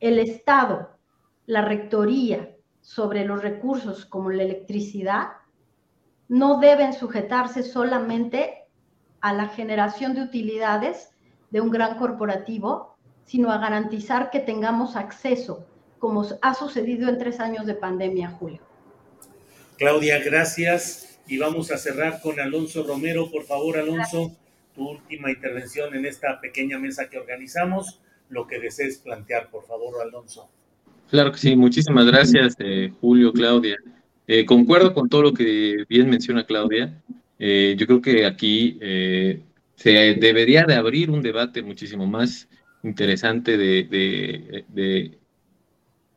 El 0.00 0.18
Estado, 0.18 0.90
la 1.46 1.62
rectoría 1.62 2.54
sobre 2.80 3.24
los 3.24 3.42
recursos 3.42 4.06
como 4.06 4.30
la 4.30 4.42
electricidad, 4.42 5.28
no 6.28 6.58
deben 6.58 6.92
sujetarse 6.92 7.62
solamente 7.62 8.66
a 9.20 9.32
la 9.32 9.48
generación 9.48 10.14
de 10.14 10.22
utilidades 10.22 11.10
de 11.50 11.60
un 11.60 11.70
gran 11.70 11.98
corporativo, 11.98 12.96
sino 13.24 13.50
a 13.50 13.58
garantizar 13.58 14.30
que 14.30 14.40
tengamos 14.40 14.96
acceso, 14.96 15.66
como 15.98 16.24
ha 16.42 16.54
sucedido 16.54 17.08
en 17.08 17.18
tres 17.18 17.40
años 17.40 17.66
de 17.66 17.74
pandemia, 17.74 18.30
Julio. 18.30 18.67
Claudia, 19.78 20.18
gracias. 20.18 21.20
Y 21.28 21.38
vamos 21.38 21.70
a 21.70 21.78
cerrar 21.78 22.20
con 22.20 22.40
Alonso 22.40 22.82
Romero. 22.82 23.30
Por 23.30 23.44
favor, 23.44 23.78
Alonso, 23.78 24.34
tu 24.74 24.88
última 24.88 25.30
intervención 25.30 25.94
en 25.94 26.04
esta 26.04 26.40
pequeña 26.40 26.78
mesa 26.78 27.08
que 27.08 27.18
organizamos. 27.18 28.00
Lo 28.28 28.46
que 28.46 28.58
desees 28.58 28.98
plantear, 28.98 29.50
por 29.50 29.64
favor, 29.66 30.02
Alonso. 30.02 30.50
Claro 31.10 31.30
que 31.32 31.38
sí. 31.38 31.54
Muchísimas 31.54 32.06
gracias, 32.06 32.56
eh, 32.58 32.92
Julio, 33.00 33.32
Claudia. 33.32 33.76
Eh, 34.26 34.44
concuerdo 34.44 34.92
con 34.92 35.08
todo 35.08 35.22
lo 35.22 35.32
que 35.32 35.84
bien 35.88 36.10
menciona 36.10 36.44
Claudia. 36.44 37.00
Eh, 37.38 37.76
yo 37.78 37.86
creo 37.86 38.02
que 38.02 38.26
aquí 38.26 38.78
se 39.76 39.90
debería 40.14 40.64
de 40.64 40.74
abrir 40.74 41.08
un 41.10 41.22
debate 41.22 41.62
muchísimo 41.62 42.06
más 42.06 42.48
interesante 42.82 43.56
de, 43.56 44.64
de 44.68 45.17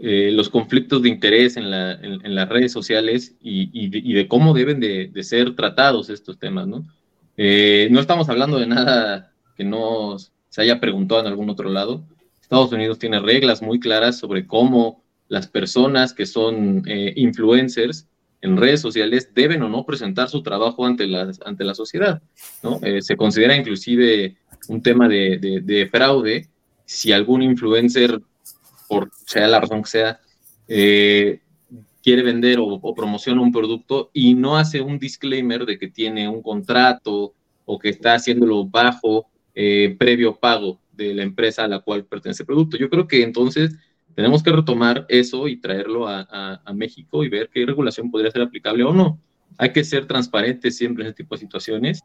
eh, 0.04 0.32
los 0.32 0.50
conflictos 0.50 1.04
de 1.04 1.10
interés 1.10 1.58
en, 1.58 1.70
las 1.70 2.50
redes 2.50 2.72
sociales 2.72 3.36
y, 3.40 4.14
de 4.14 4.28
cómo 4.28 4.52
deben 4.56 4.80
de, 4.80 5.12
ser 5.22 5.56
tratados 5.56 6.10
estos 6.10 6.40
temas, 6.40 6.66
¿no? 6.66 6.84
Eh, 7.38 7.88
no 7.92 8.00
estamos 8.00 8.28
hablando 8.28 8.58
de 8.58 8.66
nada 8.66 9.32
que 9.56 9.64
no 9.64 10.18
se 10.18 10.62
haya 10.62 10.80
preguntado 10.80 11.22
en 11.22 11.28
algún 11.28 11.52
otro 11.52 11.70
lado. 11.70 12.04
Estados 12.42 12.72
Unidos 12.72 12.98
tiene 12.98 13.20
reglas 13.20 13.62
muy 13.62 13.80
claras 13.80 14.18
sobre 14.18 14.48
cómo 14.48 15.04
las 15.28 15.46
personas 15.46 16.16
que 16.16 16.26
son 16.26 16.82
eh, 16.88 17.14
influencers 17.16 18.08
en 18.42 18.58
redes 18.58 18.82
sociales 18.82 19.30
deben 19.36 19.62
o 19.62 19.70
no 19.70 19.86
presentar 19.86 20.30
su 20.30 20.42
trabajo 20.42 20.84
ante 20.84 21.06
la, 21.06 21.32
ante 21.46 21.64
la 21.64 21.76
sociedad, 21.76 22.24
¿no? 22.64 22.80
se 23.02 23.16
considera 23.16 23.56
inclusive 23.56 24.36
un 24.68 24.82
tema 24.82 25.08
de, 25.08 25.62
de 25.64 25.86
fraude 25.86 26.50
si 26.86 27.12
algún 27.12 27.44
influencer 27.44 28.20
por 28.92 29.10
sea 29.26 29.48
la 29.48 29.62
razón 29.62 29.84
que 29.84 29.90
sea, 29.90 30.20
eh, 30.68 31.40
quiere 32.04 32.24
vender 32.24 32.58
o, 32.60 32.94
promociona 32.94 33.40
un 33.40 33.54
producto 33.54 34.12
y 34.14 34.34
no 34.34 34.58
hace 34.58 34.82
un 34.82 35.00
disclaimer 35.00 35.66
de 35.66 35.80
que 35.80 35.88
tiene 35.88 36.28
un 36.28 36.42
contrato 36.42 37.34
o 37.64 37.80
que 37.80 37.88
está 37.88 38.16
haciéndolo 38.16 38.66
bajo 38.66 39.28
eh, 39.56 39.96
previo 39.98 40.36
pago 40.36 40.82
de 40.92 41.14
la 41.14 41.24
empresa 41.24 41.64
a 41.64 41.70
la 41.70 41.80
cual 41.80 42.04
pertenece 42.04 42.44
el 42.44 42.48
producto. 42.48 42.76
Yo 42.76 42.90
creo 42.90 43.08
que 43.08 43.24
entonces 43.24 43.78
tenemos 44.14 44.44
que 44.44 44.52
retomar 44.52 45.06
eso 45.08 45.48
y 45.48 45.56
traerlo 45.56 46.06
a, 46.10 46.62
México 46.74 47.24
y 47.24 47.30
ver 47.30 47.50
qué 47.50 47.66
regulación 47.66 48.12
podría 48.12 48.30
ser 48.30 48.42
aplicable 48.42 48.84
o 48.84 48.92
no. 48.92 49.22
Hay 49.58 49.72
que 49.72 49.86
ser 49.86 50.06
transparentes 50.06 50.76
siempre 50.76 51.06
en 51.06 51.12
este 51.12 51.24
tipo 51.24 51.36
de 51.36 51.40
situaciones 51.40 52.04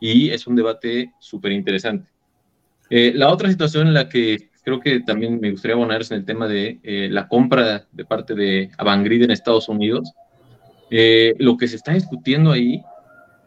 y 0.00 0.30
es 0.30 0.48
un 0.48 0.56
debate 0.56 1.12
súper 1.20 1.52
interesante. 1.52 2.10
Eh, 2.90 3.12
la 3.14 3.30
otra 3.30 3.48
situación 3.48 3.86
en 3.86 3.94
la 3.94 4.08
que 4.08 4.50
creo 4.64 4.80
que 4.80 5.00
también 5.00 5.38
me 5.40 5.50
gustaría 5.50 5.74
abonarse 5.74 6.14
en 6.14 6.20
el 6.20 6.26
tema 6.26 6.48
de 6.48 6.80
eh, 6.82 7.08
la 7.10 7.28
compra 7.28 7.86
de 7.92 8.04
parte 8.04 8.34
de 8.34 8.70
Avangrid 8.78 9.22
en 9.22 9.30
Estados 9.30 9.68
Unidos. 9.68 10.12
Eh, 10.90 11.34
lo 11.38 11.56
que 11.56 11.68
se 11.68 11.76
está 11.76 11.92
discutiendo 11.92 12.50
ahí 12.50 12.82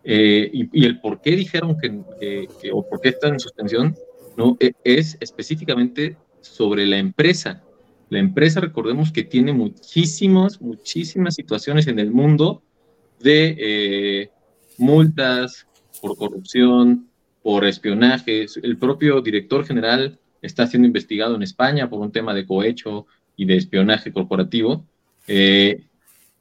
eh, 0.04 0.50
y, 0.54 0.86
el 0.86 1.00
por 1.00 1.22
qué 1.22 1.32
dijeron 1.32 1.78
que, 1.80 2.48
o 2.72 2.88
por 2.88 3.02
qué 3.02 3.10
están 3.10 3.34
en 3.34 3.40
suspensión, 3.40 3.96
¿no? 4.38 4.58
E, 4.60 4.74
es 4.84 5.18
específicamente 5.20 6.16
sobre 6.42 6.86
la 6.86 6.98
empresa. 6.98 7.64
La 8.10 8.20
empresa, 8.20 8.62
recordemos 8.62 9.12
que 9.12 9.24
tiene 9.24 9.54
muchísimas, 9.54 10.62
muchísimas 10.62 11.36
situaciones 11.36 11.88
en 11.88 12.00
el 12.00 12.12
mundo 12.12 12.62
de 13.20 14.30
multas, 14.78 15.68
por 16.00 16.16
corrupción, 16.16 17.10
por 17.42 17.66
espionaje. 17.66 18.46
El 18.62 18.78
propio 18.78 19.20
director 19.22 19.66
general 19.66 20.20
está 20.42 20.68
siendo 20.68 20.88
investigado 20.88 21.36
en 21.36 21.44
España 21.44 21.90
por 21.90 22.00
un 22.00 22.12
tema 22.12 22.34
de 22.34 22.46
cohecho 22.46 23.08
y 23.36 23.46
de 23.46 23.58
espionaje 23.58 24.12
corporativo. 24.12 24.86
Eh, 25.28 25.84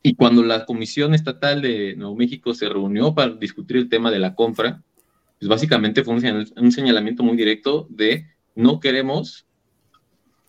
y 0.03 0.15
cuando 0.15 0.43
la 0.45 0.65
Comisión 0.65 1.15
Estatal 1.15 1.63
de 1.63 1.97
Nuevo 1.97 2.15
México 2.15 2.55
se 2.55 2.69
reunió 2.69 3.15
para 3.15 3.33
discutir 3.35 3.77
el 3.77 3.89
tema 3.89 4.11
de 4.11 4.21
la 4.21 4.35
compra, 4.35 4.83
pues 5.39 5.49
básicamente 5.49 6.05
fue 6.05 6.15
un, 6.15 6.73
señalamiento 6.73 7.23
muy 7.23 7.37
directo 7.37 7.87
de 7.91 8.27
no 8.55 8.81
queremos, 8.81 9.47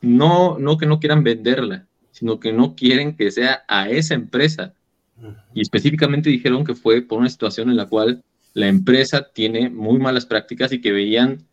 no, 0.02 0.58
no 0.60 0.78
que 0.78 0.86
no 0.86 1.00
quieran 1.00 1.24
venderla, 1.24 1.88
sino 2.12 2.40
que 2.40 2.54
no 2.54 2.76
quieren 2.76 3.16
que 3.16 3.32
sea 3.32 3.64
a 3.68 3.90
esa 3.90 4.14
empresa. 4.14 4.74
Y 5.54 5.62
específicamente 5.62 6.30
dijeron 6.30 6.64
que 6.64 6.76
fue 6.76 7.02
por 7.02 7.20
una 7.20 7.30
situación 7.30 7.72
en 7.72 7.78
la 7.78 7.88
cual 7.88 8.24
la 8.54 8.68
empresa 8.68 9.28
tiene 9.34 9.70
muy 9.70 9.98
malas 9.98 10.26
prácticas 10.26 10.72
y 10.72 10.82
que 10.82 10.92
veían 10.92 11.44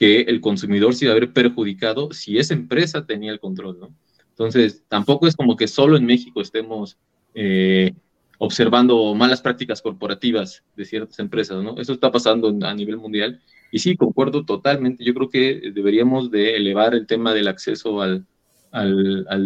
que 0.00 0.22
el 0.22 0.40
consumidor 0.40 0.94
se 0.94 1.04
iba 1.04 1.12
a 1.12 1.20
ver 1.20 1.30
perjudicado 1.34 2.10
si 2.10 2.38
esa 2.38 2.54
empresa 2.54 3.04
tenía 3.04 3.32
el 3.32 3.38
control, 3.38 3.78
¿no? 3.78 3.94
Entonces, 4.30 4.82
tampoco 4.88 5.26
es 5.26 5.36
como 5.36 5.56
que 5.56 5.68
solo 5.68 5.98
en 5.98 6.06
México 6.06 6.40
estemos 6.40 6.96
eh, 7.34 7.92
observando 8.38 9.14
malas 9.14 9.42
prácticas 9.42 9.82
corporativas 9.82 10.64
de 10.74 10.86
ciertas 10.86 11.18
empresas, 11.18 11.62
¿no? 11.62 11.76
Eso 11.78 11.92
está 11.92 12.10
pasando 12.10 12.48
a 12.66 12.72
nivel 12.72 12.96
mundial. 12.96 13.42
Y 13.70 13.80
sí, 13.80 13.94
concuerdo 13.94 14.46
totalmente. 14.46 15.04
Yo 15.04 15.12
creo 15.12 15.28
que 15.28 15.70
deberíamos 15.74 16.30
de 16.30 16.56
elevar 16.56 16.94
el 16.94 17.06
tema 17.06 17.34
del 17.34 17.48
acceso 17.48 18.00
al, 18.00 18.24
al, 18.70 19.26
a 19.28 19.36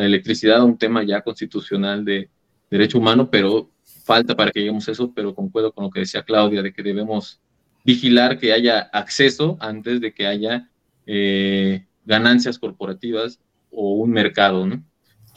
la 0.00 0.06
electricidad 0.06 0.58
a 0.58 0.64
un 0.64 0.78
tema 0.78 1.02
ya 1.02 1.22
constitucional 1.22 2.04
de 2.04 2.30
derecho 2.70 2.98
humano, 2.98 3.28
pero 3.28 3.70
falta 4.04 4.36
para 4.36 4.52
que 4.52 4.60
lleguemos 4.60 4.86
a 4.88 4.92
eso, 4.92 5.12
pero 5.12 5.34
concuerdo 5.34 5.72
con 5.72 5.82
lo 5.82 5.90
que 5.90 6.00
decía 6.00 6.22
Claudia, 6.22 6.62
de 6.62 6.72
que 6.72 6.84
debemos 6.84 7.40
vigilar 7.86 8.38
que 8.38 8.52
haya 8.52 8.80
acceso 8.80 9.56
antes 9.60 10.00
de 10.00 10.12
que 10.12 10.26
haya 10.26 10.68
eh, 11.06 11.86
ganancias 12.04 12.58
corporativas 12.58 13.38
o 13.70 13.92
un 13.92 14.10
mercado, 14.10 14.66
¿no? 14.66 14.82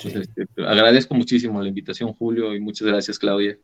Este, 0.03 0.47
agradezco 0.57 1.13
muchísimo 1.13 1.61
la 1.61 1.67
invitación, 1.67 2.11
Julio, 2.13 2.55
y 2.55 2.59
muchas 2.59 2.87
gracias, 2.87 3.19
Claudia. 3.19 3.57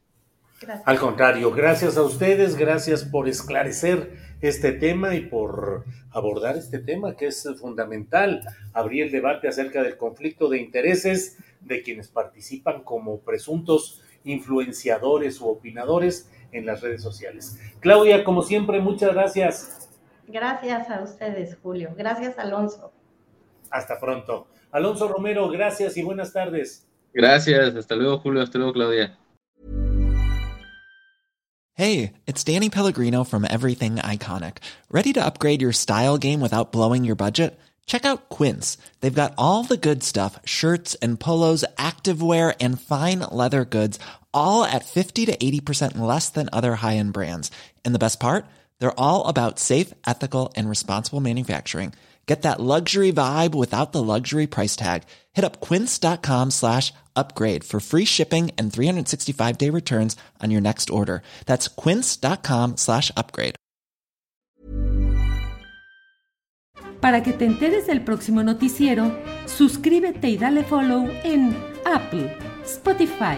Al 0.86 1.00
contrario, 1.00 1.52
gracias 1.52 1.98
a 1.98 2.04
ustedes, 2.04 2.56
gracias 2.56 3.04
por 3.04 3.28
esclarecer 3.28 4.18
este 4.42 4.72
tema 4.72 5.16
y 5.16 5.22
por 5.22 5.86
abordar 6.12 6.56
este 6.56 6.78
tema 6.78 7.16
que 7.16 7.28
es 7.28 7.48
fundamental, 7.60 8.42
abrir 8.72 9.06
el 9.06 9.12
debate 9.12 9.48
acerca 9.48 9.82
del 9.82 9.98
conflicto 9.98 10.48
de 10.48 10.60
intereses 10.60 11.38
de 11.62 11.82
quienes 11.82 12.10
participan 12.10 12.84
como 12.84 13.20
presuntos 13.22 14.02
influenciadores 14.24 15.42
u 15.42 15.48
opinadores 15.48 16.30
en 16.56 16.66
las 16.66 16.82
redes 16.82 17.02
sociales. 17.02 17.60
Claudia, 17.80 18.24
como 18.24 18.42
siempre, 18.42 18.80
muchas 18.80 19.14
gracias. 19.14 19.90
Gracias 20.28 20.90
a 20.90 21.02
ustedes, 21.02 21.58
Julio. 21.62 21.94
Gracias, 21.96 22.38
Alonso. 22.40 22.92
Hasta 23.70 24.00
pronto. 24.00 24.48
Alonso 24.72 25.08
Romero, 25.08 25.50
gracias 25.50 25.98
y 25.98 26.04
buenas 26.04 26.34
tardes. 26.34 26.88
Gracias, 27.14 27.76
hasta 27.76 27.96
luego 27.96 28.20
Julio, 28.20 28.42
hasta 28.42 28.58
luego 28.58 28.74
Claudia. 28.74 29.18
Hey, 31.78 32.14
it's 32.26 32.44
Danny 32.44 32.70
Pellegrino 32.70 33.26
from 33.26 33.46
Everything 33.46 33.98
Iconic. 33.98 34.58
Ready 34.90 35.12
to 35.14 35.26
upgrade 35.26 35.62
your 35.62 35.74
style 35.74 36.18
game 36.18 36.40
without 36.40 36.72
blowing 36.72 37.04
your 37.04 37.16
budget? 37.18 37.60
Check 37.86 38.06
out 38.06 38.30
Quince. 38.30 38.78
They've 39.02 39.14
got 39.14 39.34
all 39.38 39.64
the 39.64 39.78
good 39.78 40.02
stuff, 40.02 40.40
shirts 40.46 40.96
and 40.96 41.20
polos, 41.20 41.66
activewear 41.78 42.56
and 42.60 42.80
fine 42.80 43.20
leather 43.32 43.66
goods, 43.66 44.00
all 44.36 44.64
at 44.64 44.86
50 44.86 45.26
to 45.26 45.36
80% 45.36 45.98
less 45.98 46.30
than 46.30 46.50
other 46.54 46.76
high-end 46.76 47.14
brands. 47.14 47.50
And 47.84 47.96
the 47.96 48.00
best 48.06 48.20
part? 48.20 48.46
They're 48.80 49.00
all 49.00 49.28
about 49.28 49.58
safe, 49.58 49.94
ethical 50.06 50.54
and 50.56 50.70
responsible 50.70 51.22
manufacturing. 51.22 51.94
Get 52.28 52.42
that 52.42 52.60
luxury 52.60 53.12
vibe 53.12 53.54
without 53.54 53.92
the 53.92 54.02
luxury 54.02 54.48
price 54.48 54.76
tag. 54.76 55.04
Hit 55.34 55.46
up 55.46 55.62
quince.com 55.62 56.52
slash 56.52 56.92
upgrade 57.16 57.64
for 57.64 57.80
free 57.80 58.06
shipping 58.06 58.52
and 58.58 58.74
365 58.74 59.58
day 59.58 59.70
returns 59.70 60.16
on 60.42 60.52
your 60.52 60.62
next 60.62 60.90
order. 60.90 61.22
That's 61.46 61.68
quince.com 61.68 62.78
slash 62.78 63.12
upgrade. 63.16 63.56
Para 67.02 67.22
que 67.22 67.34
te 67.34 67.46
enteres 67.46 67.86
del 67.86 68.04
próximo 68.04 68.42
noticiero, 68.42 69.12
suscríbete 69.46 70.28
y 70.28 70.38
dale 70.38 70.64
follow 70.64 71.08
en 71.24 71.56
Apple, 71.86 72.36
Spotify, 72.64 73.38